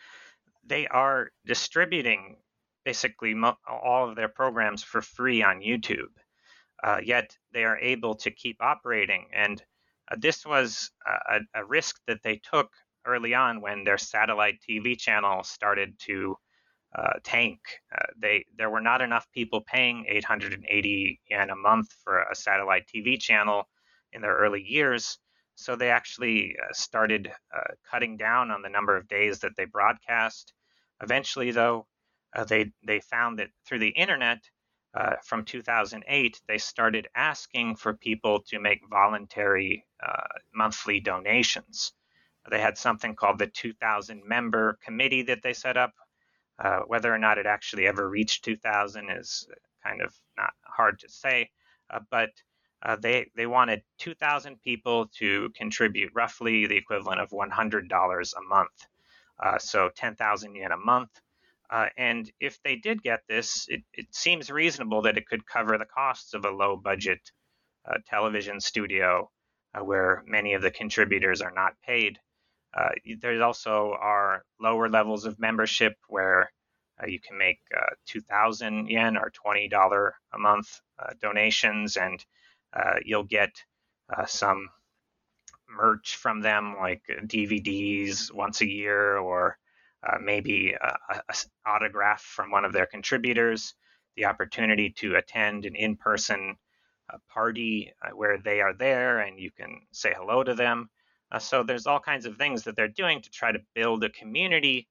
[0.66, 2.38] they are distributing
[2.86, 6.14] basically mo- all of their programs for free on YouTube.
[6.84, 9.28] Uh, yet they are able to keep operating.
[9.34, 9.62] And
[10.12, 10.92] uh, this was
[11.30, 12.70] a, a, risk that they took
[13.06, 16.36] early on when their satellite TV channel started to
[16.96, 17.60] uh, tank.
[17.94, 22.88] Uh, they there were not enough people paying 880 yen a month for a satellite
[22.88, 23.68] TV channel
[24.14, 25.18] in their early years,
[25.56, 29.66] so they actually uh, started uh, cutting down on the number of days that they
[29.66, 30.54] broadcast.
[31.02, 31.88] Eventually, though,
[32.36, 34.40] uh, they they found that through the internet,
[34.94, 41.94] uh, from 2008, they started asking for people to make voluntary uh, monthly donations.
[42.50, 45.94] They had something called the 2,000 member committee that they set up.
[46.58, 49.48] Uh, whether or not it actually ever reached 2,000 is
[49.84, 51.50] kind of not hard to say,
[52.10, 52.30] but
[52.86, 58.88] uh, they they wanted 2,000 people to contribute roughly the equivalent of $100 a month,
[59.44, 61.10] uh, so 10,000 yen a month.
[61.72, 65.80] Uh, and if they did get this, it, it, seems reasonable that it could cover
[65.80, 67.20] the costs of a low budget
[67.90, 69.32] uh, television studio
[69.74, 72.20] uh, where many of the contributors are not paid.
[72.78, 76.52] Uh, there also are lower levels of membership where
[77.08, 77.60] you can make
[78.06, 80.82] 2,000 yen or $20 a month
[81.20, 82.24] donations and
[82.76, 83.52] uh, you'll get
[84.16, 84.70] uh, some
[85.70, 89.58] merch from them, like DVDs once a year, or
[90.04, 90.98] uh, maybe a,
[91.30, 93.74] a, autograph from one of their contributors.
[94.16, 96.56] The opportunity to attend an in-person
[97.14, 100.90] uh, party uh, where they are there and you can say hello to them.
[101.32, 104.10] Uh, so there's all kinds of things that they're doing to try to build a
[104.10, 104.88] community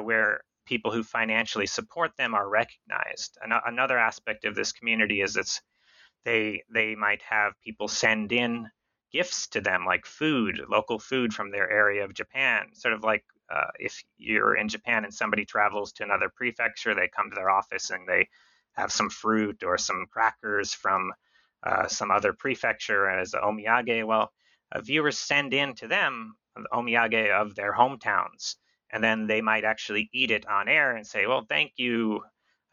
[0.00, 3.38] where people who financially support them are recognized.
[3.42, 5.60] An- another aspect of this community is it's
[6.26, 8.68] they they might have people send in
[9.12, 13.24] gifts to them like food local food from their area of japan sort of like
[13.54, 17.48] uh, if you're in japan and somebody travels to another prefecture they come to their
[17.48, 18.28] office and they
[18.72, 21.12] have some fruit or some crackers from
[21.62, 24.04] uh, some other prefecture as omiyage.
[24.04, 24.32] Well
[24.72, 28.56] uh, viewers send in to them the omiyage of their hometowns
[28.90, 32.22] and then they might actually eat it on air and say well thank you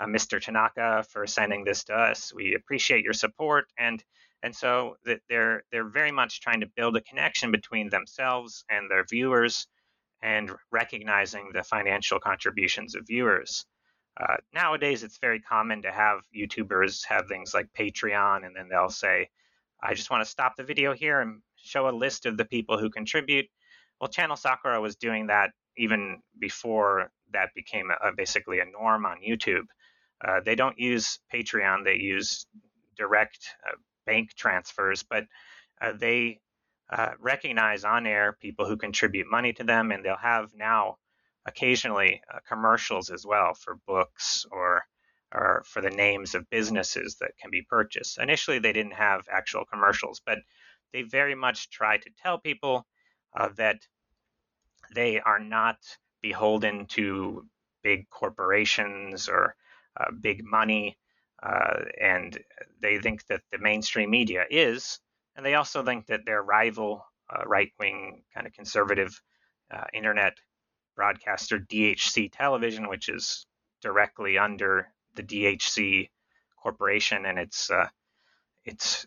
[0.04, 0.42] uh, Mr.
[0.42, 2.34] Tanaka for sending this to us.
[2.34, 4.04] We appreciate your support, and
[4.42, 8.90] and so that they're they're very much trying to build a connection between themselves and
[8.90, 9.68] their viewers,
[10.22, 13.66] and recognizing the financial contributions of viewers.
[14.20, 18.90] Uh, nowadays, it's very common to have YouTubers have things like Patreon, and then they'll
[18.90, 19.30] say,
[19.82, 22.78] "I just want to stop the video here and show a list of the people
[22.78, 23.48] who contribute."
[24.00, 29.18] Well, Channel Sakura was doing that even before that became a, basically a norm on
[29.22, 29.66] YouTube.
[30.24, 32.46] Uh, they don't use Patreon; they use
[32.98, 35.26] direct uh, bank transfers, but
[35.82, 36.40] uh, they
[36.92, 40.98] uh, recognize on air people who contribute money to them, and they'll have now
[41.46, 44.84] occasionally uh, commercials as well for books or
[45.34, 48.20] or for the names of businesses that can be purchased.
[48.20, 50.38] Initially, they didn't have actual commercials, but
[50.94, 52.86] they very much try to tell people
[53.56, 53.80] that
[54.94, 55.78] they are not
[56.22, 57.48] beholden to
[57.82, 59.56] big corporations or
[60.22, 60.98] big money,
[61.42, 62.38] uh, and
[62.82, 65.00] they think that the mainstream media is,
[65.36, 69.22] and they also think that their rival uh, right-wing kind of conservative
[69.72, 70.34] uh, internet
[70.96, 73.46] broadcaster DHC Television, which is
[73.82, 76.10] directly under the DHC
[76.62, 77.88] corporation and its uh,
[78.66, 79.06] its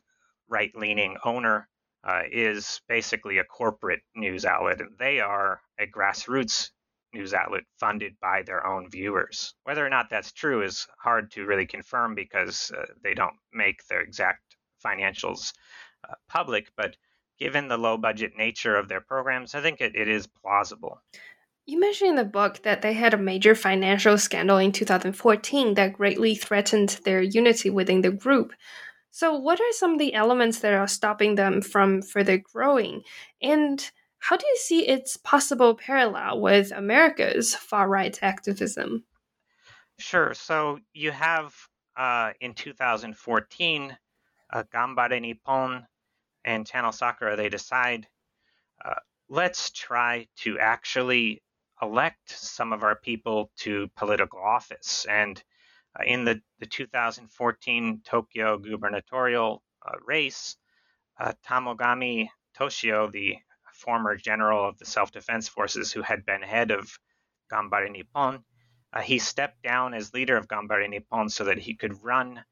[0.48, 1.68] right-leaning owner,
[2.04, 6.70] uh, is basically a corporate news outlet, and they are a grassroots
[7.16, 9.54] news outlet funded by their own viewers.
[9.64, 13.86] Whether or not that's true is hard to really confirm because uh, they don't make
[13.86, 15.52] their exact financials
[16.08, 16.96] uh, public, but
[17.38, 21.00] given the low budget nature of their programs, I think it, it is plausible.
[21.66, 25.94] You mentioned in the book that they had a major financial scandal in 2014 that
[25.94, 28.52] greatly threatened their unity within the group.
[29.10, 33.02] So, what are some of the elements that are stopping them from further growing?
[33.42, 39.04] And how do you see its possible parallel with America's far right activism?
[39.98, 40.34] Sure.
[40.34, 41.54] So, you have
[41.96, 43.96] uh, in 2014,
[44.52, 45.86] uh, Ganbare Nippon
[46.44, 48.06] and Channel Sakura, they decide
[48.84, 48.94] uh,
[49.28, 51.42] let's try to actually
[51.82, 55.06] elect some of our people to political office.
[55.08, 55.42] And
[55.98, 60.56] uh, in the, the 2014 Tokyo gubernatorial uh, race,
[61.18, 63.36] uh, Tamogami Toshio, the
[63.76, 66.98] former general of the self defense forces who had been head of
[67.50, 68.44] Ganbare Nippon,
[68.92, 72.44] uh, he stepped down as leader of Ganbare Nippon so that he could run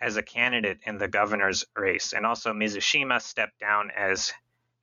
[0.00, 2.12] as a candidate in the governor's race.
[2.12, 4.32] And also, Mizushima stepped down as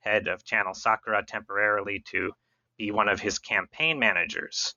[0.00, 2.32] head of Channel Sakura temporarily to
[2.76, 4.74] be one of his campaign managers.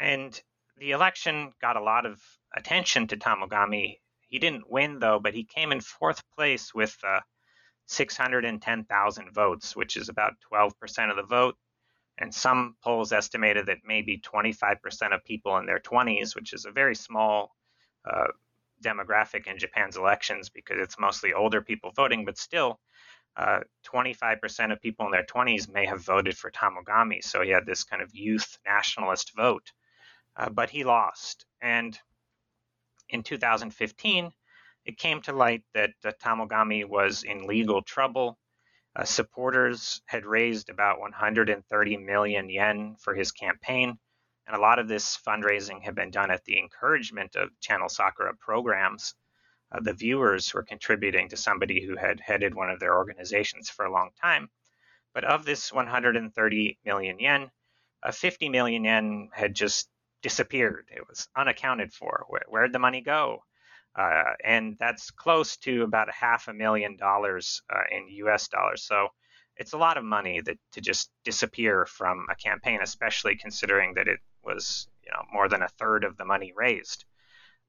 [0.00, 0.38] And
[0.76, 2.20] the election got a lot of
[2.54, 4.00] attention to Tamogami.
[4.28, 7.20] He didn't win, though, but he came in fourth place with uh,
[7.86, 11.56] 610,000 votes, which is about 12% of the vote.
[12.18, 16.70] And some polls estimated that maybe 25% of people in their 20s, which is a
[16.70, 17.54] very small
[18.04, 18.28] uh,
[18.84, 22.80] demographic in Japan's elections because it's mostly older people voting, but still,
[23.36, 27.22] uh, 25% of people in their 20s may have voted for Tamogami.
[27.22, 29.72] So he had this kind of youth nationalist vote.
[30.36, 31.46] Uh, but he lost.
[31.60, 31.98] And
[33.08, 34.32] in 2015,
[34.84, 38.38] it came to light that uh, Tamogami was in legal trouble.
[38.94, 43.98] Uh, supporters had raised about 130 million yen for his campaign.
[44.46, 48.34] And a lot of this fundraising had been done at the encouragement of Channel Sakura
[48.34, 49.14] programs
[49.72, 53.86] uh, the viewers were contributing to somebody who had headed one of their organizations for
[53.86, 54.50] a long time.
[55.14, 57.50] But of this 130 million yen,
[58.02, 59.88] uh, 50 million yen had just
[60.22, 60.88] disappeared.
[60.94, 62.24] It was unaccounted for.
[62.28, 63.44] Where, where'd the money go?
[63.94, 68.82] Uh, and that's close to about a half a million dollars uh, in US dollars.
[68.82, 69.08] So
[69.56, 74.08] it's a lot of money that to just disappear from a campaign, especially considering that
[74.08, 77.04] it was you know more than a third of the money raised.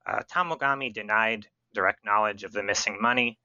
[0.05, 3.37] Uh, Tamogami denied direct knowledge of the missing money.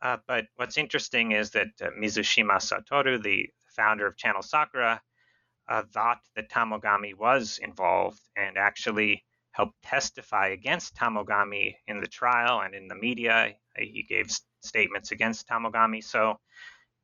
[0.00, 5.00] Uh, but what's interesting is that uh, Mizushima Satoru, the founder of Channel Sakura,
[5.68, 9.24] uh, thought that Tamogami was involved and actually
[9.58, 13.52] helped testify against Tamogami in the trial and in the media.
[13.76, 14.30] He gave
[14.62, 16.02] statements against Tamogami.
[16.02, 16.38] So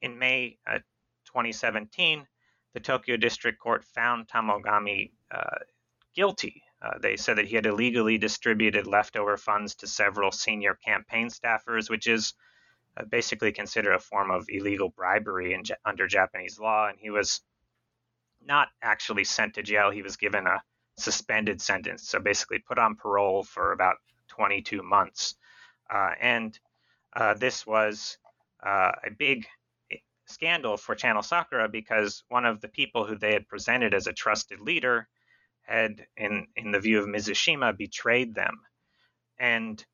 [0.01, 0.79] in May uh,
[1.27, 2.27] 2017,
[2.73, 5.59] the Tokyo District Court found Tamogami uh,
[6.15, 11.29] guilty uh, they said that he had illegally distributed leftover funds to several senior campaign
[11.29, 12.35] staffers, which is
[12.97, 16.89] uh, basically considered a form of illegal bribery in, under Japanese law.
[16.89, 17.41] And he was
[18.45, 19.91] not actually sent to jail.
[19.91, 20.63] He was given a
[20.97, 23.97] suspended sentence, so basically put on parole for about
[24.29, 25.35] 22 months.
[25.93, 26.59] Uh, and
[27.15, 28.19] uh, this was
[28.65, 29.47] uh, a big
[30.27, 34.13] scandal for Channel Sakura because one of the people who they had presented as a
[34.13, 35.09] trusted leader
[35.63, 38.61] had, in, in the view of Mizushima, betrayed them.
[39.39, 39.85] And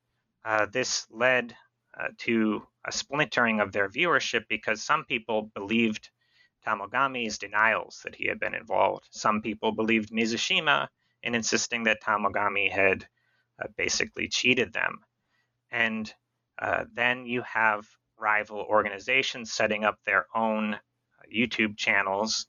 [0.45, 1.55] uh, this led
[1.99, 6.09] uh, to a splintering of their viewership because some people believed
[6.65, 9.07] Tamogami's denials that he had been involved.
[9.11, 10.87] Some people believed Mizushima
[11.23, 13.07] in insisting that Tamogami had
[13.61, 14.99] uh, basically cheated them.
[15.71, 16.13] And
[16.59, 17.87] uh, then you have
[18.19, 20.79] rival organizations setting up their own uh,
[21.33, 22.47] YouTube channels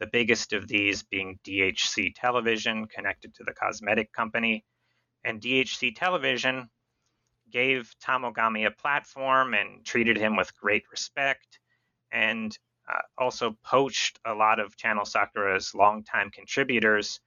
[0.00, 4.64] the biggest of these being DHC Television, connected to the cosmetic company.
[5.24, 6.68] And DHC Television
[7.50, 11.58] gave Tamogami a platform and treated him with great respect,
[12.10, 12.56] and
[12.88, 17.20] uh, also poached a lot of Channel Sakura's longtime contributors.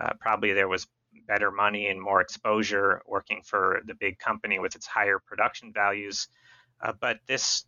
[0.00, 0.86] Uh, probably there was
[1.26, 6.28] better money and more exposure working for the big company with its higher production values.
[6.80, 7.64] Uh, but this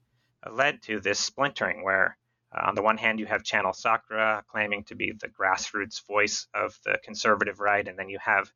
[0.50, 2.16] led to this splintering where
[2.52, 6.46] uh, on the one hand, you have Channel Sakura claiming to be the grassroots voice
[6.54, 8.50] of the conservative right, and then you have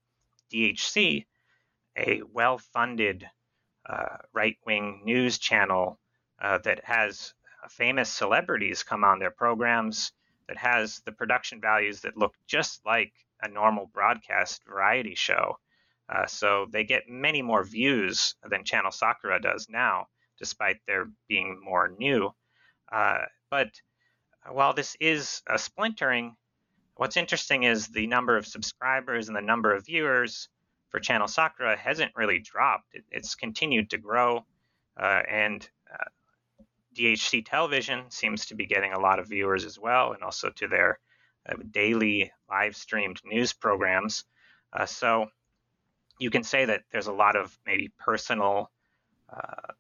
[0.53, 1.27] DHC,
[1.97, 3.29] a well funded
[3.87, 5.99] uh, right wing news channel
[6.41, 7.35] uh, that has
[7.69, 10.13] famous celebrities come on their programs,
[10.49, 13.13] that has the production values that look just like
[13.43, 15.59] a normal broadcast variety show.
[16.09, 20.07] Uh, so they get many more views than Channel Sakura does now,
[20.39, 22.31] despite their being more new.
[22.93, 23.71] Uh, but
[24.51, 26.37] while this is a splintering,
[26.97, 30.49] what's interesting is the number of subscribers and the number of viewers
[30.91, 32.89] for Channel Sakura hasn't really dropped.
[32.93, 34.45] It, it's continued to grow,
[35.01, 35.67] uh, and
[36.95, 40.69] DHC Television seems to be getting a lot of viewers as well, and also to
[40.69, 40.99] their
[41.49, 44.25] uh, daily live streamed news programs.
[44.73, 45.27] Uh, so
[46.19, 48.71] you can say that there's a lot of maybe personal
[49.33, 49.73] uh,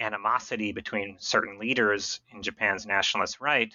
[0.00, 3.74] animosity between certain leaders in Japan's nationalist right,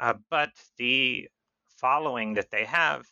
[0.00, 1.28] uh, but the
[1.76, 3.06] following that they have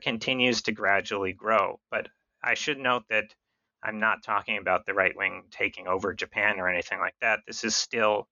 [0.00, 1.80] continues to gradually grow.
[1.90, 2.08] But
[2.42, 3.34] I should note that
[3.82, 7.40] I'm not talking about the right wing taking over Japan or anything like that.
[7.46, 8.28] This is still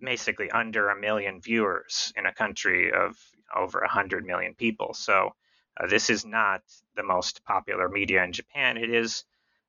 [0.00, 3.16] basically under a million viewers in a country of
[3.54, 4.94] over 100 million people.
[4.94, 5.34] So
[5.80, 6.62] uh, this is not
[6.96, 8.76] the most popular media in Japan.
[8.76, 9.24] It is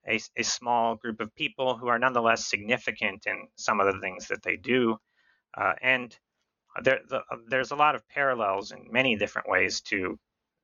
[0.07, 4.27] a, a, small group of people who are nonetheless significant in some of the things
[4.27, 4.97] that they do.
[5.57, 6.15] Uh, and
[6.83, 10.19] there, the, there's a lot of parallels in many different ways to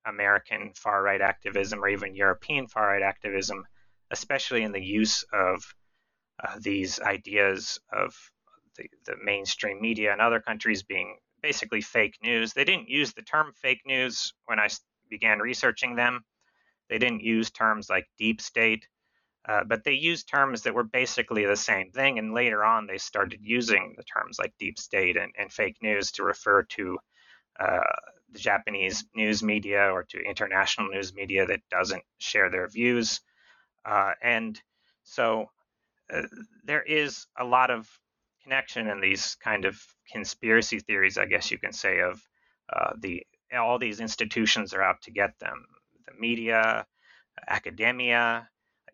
[0.06, 3.66] American far right activism or even European far right activism,
[4.12, 5.76] especially in the use of
[6.44, 8.31] uh, these ideas of
[8.78, 12.54] the, the, mainstream media in other countries being basically fake news.
[12.54, 14.70] They didn't use the term fake news when I
[15.10, 16.24] began researching them.
[16.90, 18.88] They didn't use terms like deep state
[19.48, 22.20] uh, but they used terms that were basically the same thing.
[22.20, 26.12] And later on, they started using the terms like deep state and, and fake news
[26.12, 27.00] to refer to
[27.60, 27.80] uh,
[28.32, 33.22] the Japanese news media or to international news media that doesn't share their views.
[33.84, 34.62] Uh, and
[35.04, 35.50] so
[36.14, 36.22] uh,
[36.64, 37.90] there is a lot of
[38.44, 39.80] connection and these kind of
[40.12, 42.22] conspiracy theories, I guess you can say, of
[42.72, 43.24] uh, the
[43.58, 45.66] all these institutions are out to get them
[46.06, 46.86] the media,
[47.48, 48.48] academia,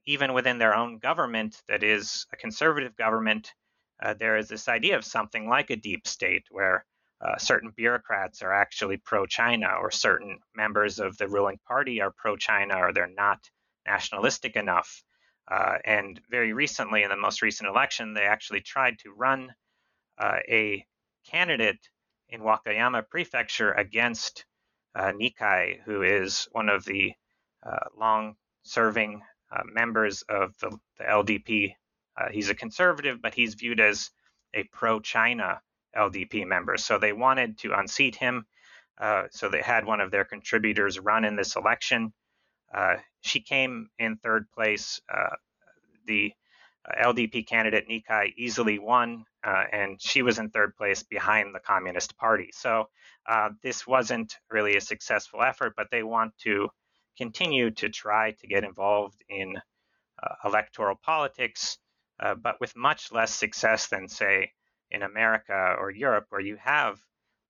[0.06, 3.54] even within their own government, that is a conservative government,
[4.02, 6.86] uh, there is this idea of something like a deep state where
[7.20, 12.12] uh, certain bureaucrats are actually pro China, or certain members of the ruling party are
[12.12, 13.39] pro China, or they're not
[13.86, 15.04] nationalistic enough.
[15.48, 19.54] Uh, and very recently, in the most recent election, they actually tried to run
[20.18, 20.86] uh, a
[21.30, 21.80] candidate
[22.30, 24.45] in Wakayama Prefecture against
[24.95, 27.14] uh, Nikai, who is one of the
[27.66, 29.22] uh, long serving
[29.52, 31.76] uh, members of the, the LDP.
[32.18, 34.10] Uh, he's a conservative, but he's viewed as
[34.54, 35.62] a pro China
[35.95, 36.76] LDP member.
[36.78, 38.45] So they wanted to unseat him.
[39.32, 42.12] So they had one of their contributors run in this election.
[43.28, 45.02] Uh, she came in third place.
[45.14, 45.36] Uh,
[46.06, 46.32] the
[47.04, 52.50] LDP candidate Nikai easily won, and she was in third place behind the Communist Party.
[52.54, 52.86] So
[53.62, 56.70] this wasn't really a successful effort, but they want to
[57.18, 59.58] continue to try to get involved in
[60.24, 61.78] uh, electoral politics,
[62.22, 64.52] uh, but with much less success than, say,
[64.92, 67.00] in America or Europe, where you have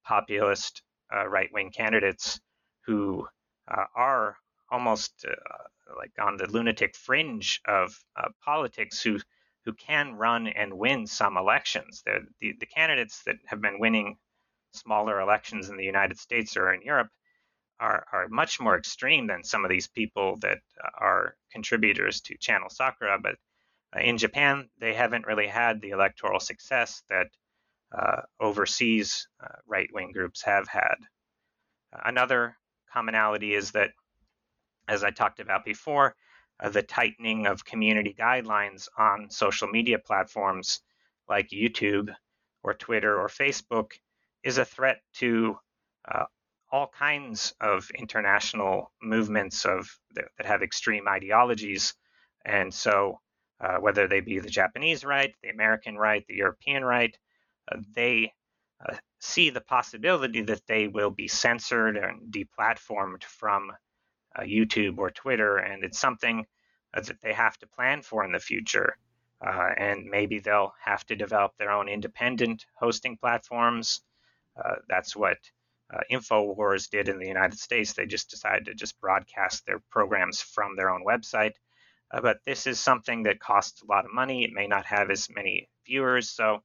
[0.04, 0.82] populist
[1.16, 2.40] uh, right wing candidates
[2.86, 3.28] who
[3.68, 4.38] uh, are
[4.70, 9.20] almost uh, like on the lunatic fringe of uh, politics who
[9.66, 12.02] who can run and win some elections.
[12.06, 14.18] The, the, the candidates that have been winning
[14.74, 17.10] smaller elections in the United States or in Europe
[17.80, 22.38] are, are much more extreme than some of these people that uh, are contributors to
[22.38, 23.20] Channel Sakura.
[23.22, 23.36] But
[24.02, 27.28] in Japan, they haven't really had the electoral success that
[27.98, 30.96] uh, overseas uh, right wing groups have had.
[32.06, 32.56] Another
[32.94, 33.92] commonality is that,
[34.88, 36.16] as I talked about before,
[36.60, 40.82] uh, the tightening of community guidelines on social media platforms
[41.30, 42.14] like YouTube
[42.64, 43.92] or Twitter or Facebook
[44.44, 45.58] is a threat to
[46.10, 46.26] uh,
[46.72, 51.94] all kinds of international movements of that, that have extreme ideologies,
[52.46, 53.20] and so
[53.60, 57.18] uh, whether they be the Japanese right, the American right, the European right,
[57.72, 58.32] uh, they
[58.88, 63.72] uh, see the possibility that they will be censored and deplatformed from
[64.38, 66.46] uh, YouTube or Twitter, and it's something
[66.94, 68.98] uh, that they have to plan for in the future.
[69.46, 74.02] Uh, and maybe they'll have to develop their own independent hosting platforms.
[74.58, 75.38] Uh, that's what
[75.94, 77.94] uh, InfoWars did in the United States.
[77.94, 81.54] They just decided to just broadcast their programs from their own website.
[82.10, 84.44] Uh, but this is something that costs a lot of money.
[84.44, 86.64] It may not have as many viewers, so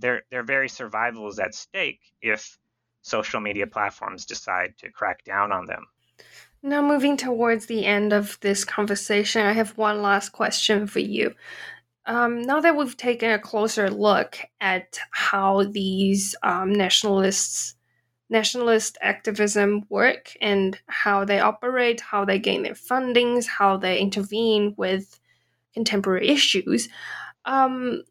[0.00, 2.58] their their very survival is at stake if
[3.02, 5.86] social media platforms decide to crack down on them.
[6.66, 11.32] Now, moving towards the end of this conversation, I have one last question for you.
[12.06, 17.76] Um, now that we've taken a closer look at how these um, nationalists
[18.30, 24.74] nationalist activism work and how they operate, how they gain their fundings, how they intervene
[24.76, 25.20] with
[25.72, 26.88] contemporary issues.
[27.44, 28.02] Um,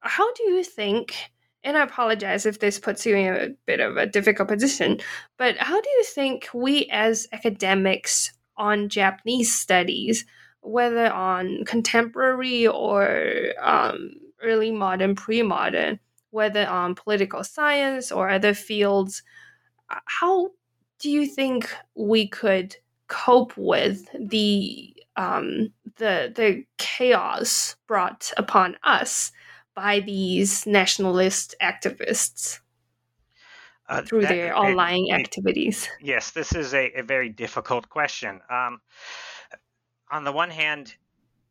[0.00, 1.14] how do you think?
[1.62, 4.98] And I apologize if this puts you in a bit of a difficult position,
[5.36, 10.24] but how do you think we as academics on Japanese studies,
[10.62, 15.98] whether on contemporary or um, early modern, pre modern,
[16.30, 19.22] whether on political science or other fields,
[20.06, 20.50] how
[20.98, 22.76] do you think we could
[23.08, 29.32] cope with the um, the the chaos brought upon us
[29.74, 32.60] by these nationalist activists
[33.88, 35.88] uh, through that, their online it, activities?
[36.00, 38.40] Yes, this is a, a very difficult question.
[38.50, 38.80] Um,
[40.10, 40.94] on the one hand,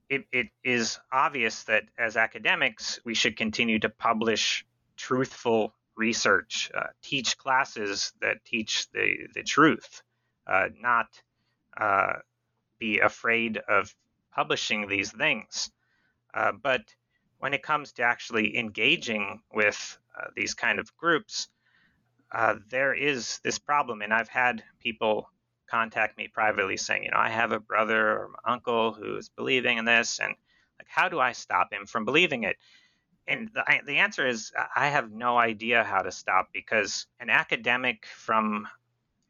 [0.09, 4.65] it, it is obvious that as academics, we should continue to publish
[4.97, 10.01] truthful research, uh, teach classes that teach the, the truth,
[10.47, 11.07] uh, not
[11.77, 12.13] uh,
[12.79, 13.93] be afraid of
[14.33, 15.71] publishing these things.
[16.33, 16.81] Uh, but
[17.39, 21.49] when it comes to actually engaging with uh, these kind of groups,
[22.31, 24.01] uh, there is this problem.
[24.01, 25.29] And I've had people
[25.69, 29.77] contact me privately saying, you know, I have a brother or uncle who is believing
[29.77, 30.35] in this, and
[30.79, 32.57] like, how do I stop him from believing it?
[33.29, 38.05] and the, the answer is I have no idea how to stop because an academic
[38.05, 38.67] from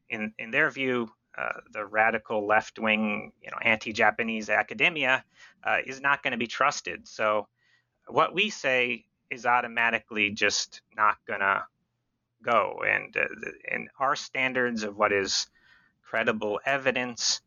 [0.09, 5.23] in in their view uh, the radical left wing you know anti-Japanese academia
[5.63, 7.07] uh, is not going to be trusted.
[7.07, 7.47] So
[8.09, 11.63] what we say is automatically just not to
[12.43, 13.27] go, and uh,
[13.71, 15.47] and our standards of what is
[16.03, 17.41] credible evidence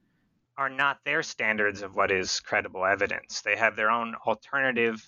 [0.57, 3.41] are not their standards of what is credible evidence.
[3.41, 5.03] They have their own alternative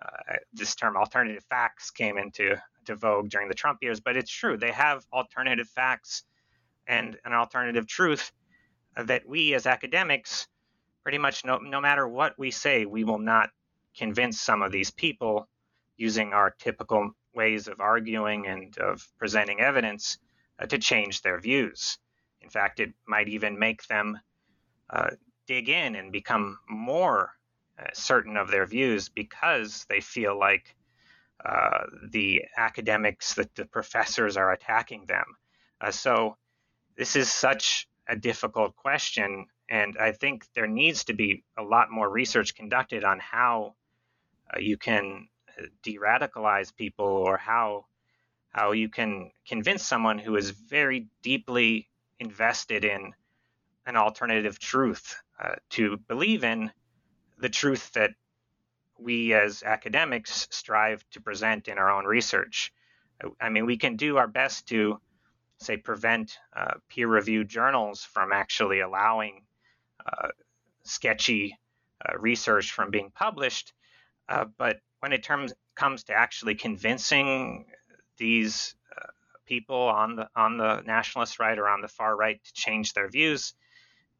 [0.00, 4.30] uh, this term alternative facts came into to vogue during the Trump years, but it's
[4.30, 4.56] true.
[4.56, 6.22] They have alternative facts
[6.86, 8.32] and an alternative truth
[8.96, 10.46] that we as academics
[11.02, 13.50] pretty much no, no matter what we say, we will not
[13.98, 15.48] convince some of these people
[15.96, 20.18] using our typical ways of arguing and of presenting evidence
[20.58, 21.98] uh, to change their views.
[22.40, 24.18] In fact, it might even make them
[24.90, 25.10] uh,
[25.46, 27.32] dig in and become more
[27.78, 30.74] uh, certain of their views because they feel like
[31.44, 35.24] uh, the academics, that the professors are attacking them.
[35.80, 36.36] Uh, so
[36.96, 41.90] this is such a difficult question, and I think there needs to be a lot
[41.90, 43.74] more research conducted on how
[44.52, 45.28] uh, you can
[45.58, 47.86] uh, de-radicalize people or how
[48.50, 51.88] how you can convince someone who is very deeply
[52.18, 53.12] invested in
[53.86, 56.70] an alternative truth uh, to believe in
[57.38, 58.10] the truth that
[58.98, 62.72] we as academics strive to present in our own research.
[63.40, 65.00] I mean, we can do our best to,
[65.58, 69.42] say, prevent uh, peer reviewed journals from actually allowing
[70.04, 70.28] uh,
[70.84, 71.56] sketchy
[72.04, 73.72] uh, research from being published.
[74.28, 77.66] Uh, but when it terms, comes to actually convincing
[78.18, 79.06] these uh,
[79.46, 83.08] people on the on the nationalist right or on the far right to change their
[83.08, 83.54] views,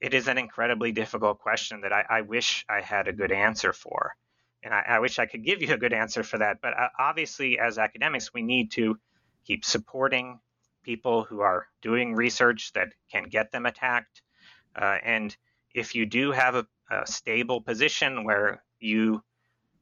[0.01, 3.73] it is an incredibly difficult question that I, I wish I had a good answer
[3.73, 4.15] for.
[4.63, 6.59] And I, I, wish I could give you a good answer for that.
[6.61, 8.99] But uh, obviously, as academics, we need to
[9.47, 10.41] keep supporting
[10.83, 14.23] people who are doing research that can get them attacked.
[14.75, 15.37] Uh, and
[15.75, 19.23] if you do have a, a stable position where you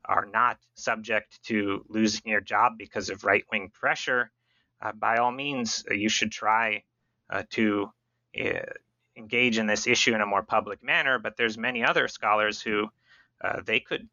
[0.08, 4.30] are not subject to losing your job because of right wing pressure,
[4.80, 6.82] uh, by all means, uh, you should try
[7.30, 7.90] uh, to
[8.38, 8.60] uh,
[9.16, 11.18] engage in this issue in a more public manner.
[11.18, 12.88] But there's many other scholars who
[13.42, 14.08] uh, they could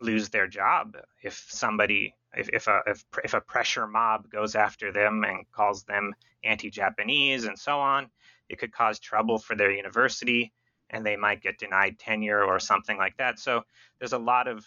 [0.00, 4.90] lose their job if somebody if, if a if, if a pressure mob goes after
[4.92, 8.10] them and calls them anti-Japanese and so on.
[8.48, 10.52] It could cause trouble for their university,
[10.90, 13.38] and they might get denied tenure or something like that.
[13.38, 13.62] So
[13.98, 14.66] there's a lot of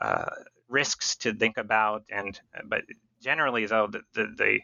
[0.00, 0.30] uh,
[0.68, 2.82] risks to think about, and but
[3.22, 4.60] generally though the, the, the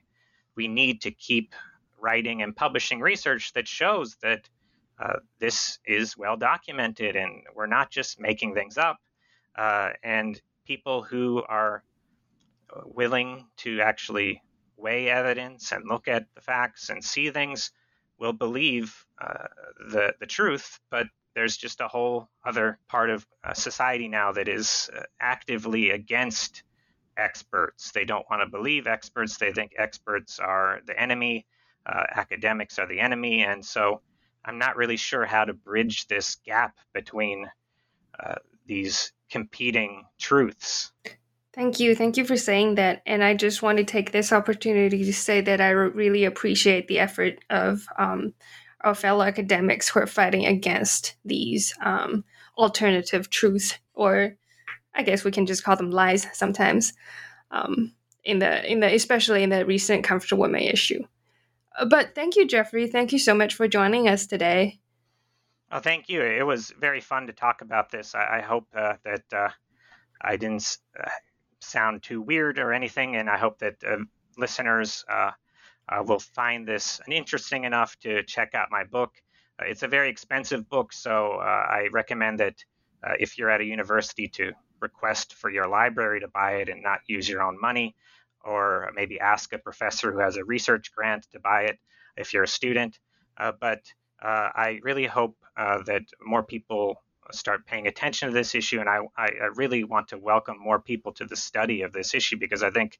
[0.56, 1.54] we need to keep
[1.98, 4.48] writing and publishing research that shows that
[4.98, 8.98] uh, this is well documented and we're not just making things up.
[9.56, 11.82] Uh, and people who are
[12.74, 14.42] uh, willing to actually
[14.76, 17.70] weigh evidence and look at the facts and see things
[18.18, 19.46] will believe uh,
[19.90, 20.78] the the truth.
[20.90, 25.90] But there's just a whole other part of uh, society now that is uh, actively
[25.90, 26.62] against
[27.16, 27.92] experts.
[27.92, 29.36] They don't want to believe experts.
[29.36, 31.46] They think experts are the enemy.
[31.84, 34.02] Uh, academics are the enemy, and so
[34.44, 37.50] I'm not really sure how to bridge this gap between
[38.20, 40.92] uh, these competing truths.
[41.54, 41.94] Thank you.
[41.94, 43.02] Thank you for saying that.
[43.04, 46.98] And I just want to take this opportunity to say that I really appreciate the
[46.98, 48.32] effort of um,
[48.82, 52.24] our fellow academics who are fighting against these um,
[52.58, 54.36] alternative truths, or
[54.94, 56.92] I guess we can just call them lies sometimes.
[57.50, 61.02] Um, in the in the especially in the recent comfortable women issue.
[61.76, 62.86] Uh, but thank you, Jeffrey.
[62.86, 64.80] Thank you so much for joining us today.
[65.70, 66.22] Oh, thank you.
[66.22, 68.14] It was very fun to talk about this.
[68.14, 69.48] I, I hope uh, that uh,
[70.20, 71.08] I didn't uh,
[71.60, 73.96] sound too weird or anything, and I hope that uh,
[74.36, 75.04] listeners
[75.88, 79.12] uh, will find this interesting enough to check out my book.
[79.60, 82.56] it's a very expensive book, so I recommend that
[83.18, 87.00] if you're at a university to request for your library to buy it and not
[87.06, 87.94] use your own money
[88.44, 91.78] or maybe ask a professor who has a research grant to buy it
[92.16, 92.98] if you're a student.
[93.38, 93.80] Uh, but
[94.22, 96.96] uh, I really hope uh, that more people
[97.30, 101.12] start paying attention to this issue, and I, I, really want to welcome more people
[101.14, 102.98] to the study of this issue because I think,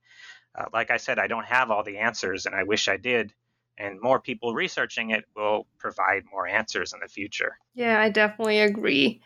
[0.55, 3.33] uh, like I said, I don't have all the answers, and I wish I did
[3.79, 7.59] and more people researching it will provide more answers in the future.
[7.75, 9.23] Yeah, I definitely agree.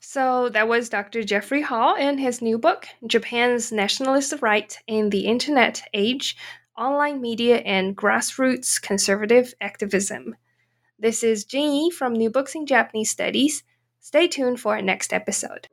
[0.00, 1.22] So that was Dr.
[1.22, 6.36] Jeffrey Hall and his new book, Japan's Nationalist Right in the Internet Age
[6.76, 10.36] Online Media and Grassroots Conservative Activism.
[10.98, 13.62] This is Jinyi from New Books in Japanese Studies.
[14.00, 15.68] Stay tuned for our next episode.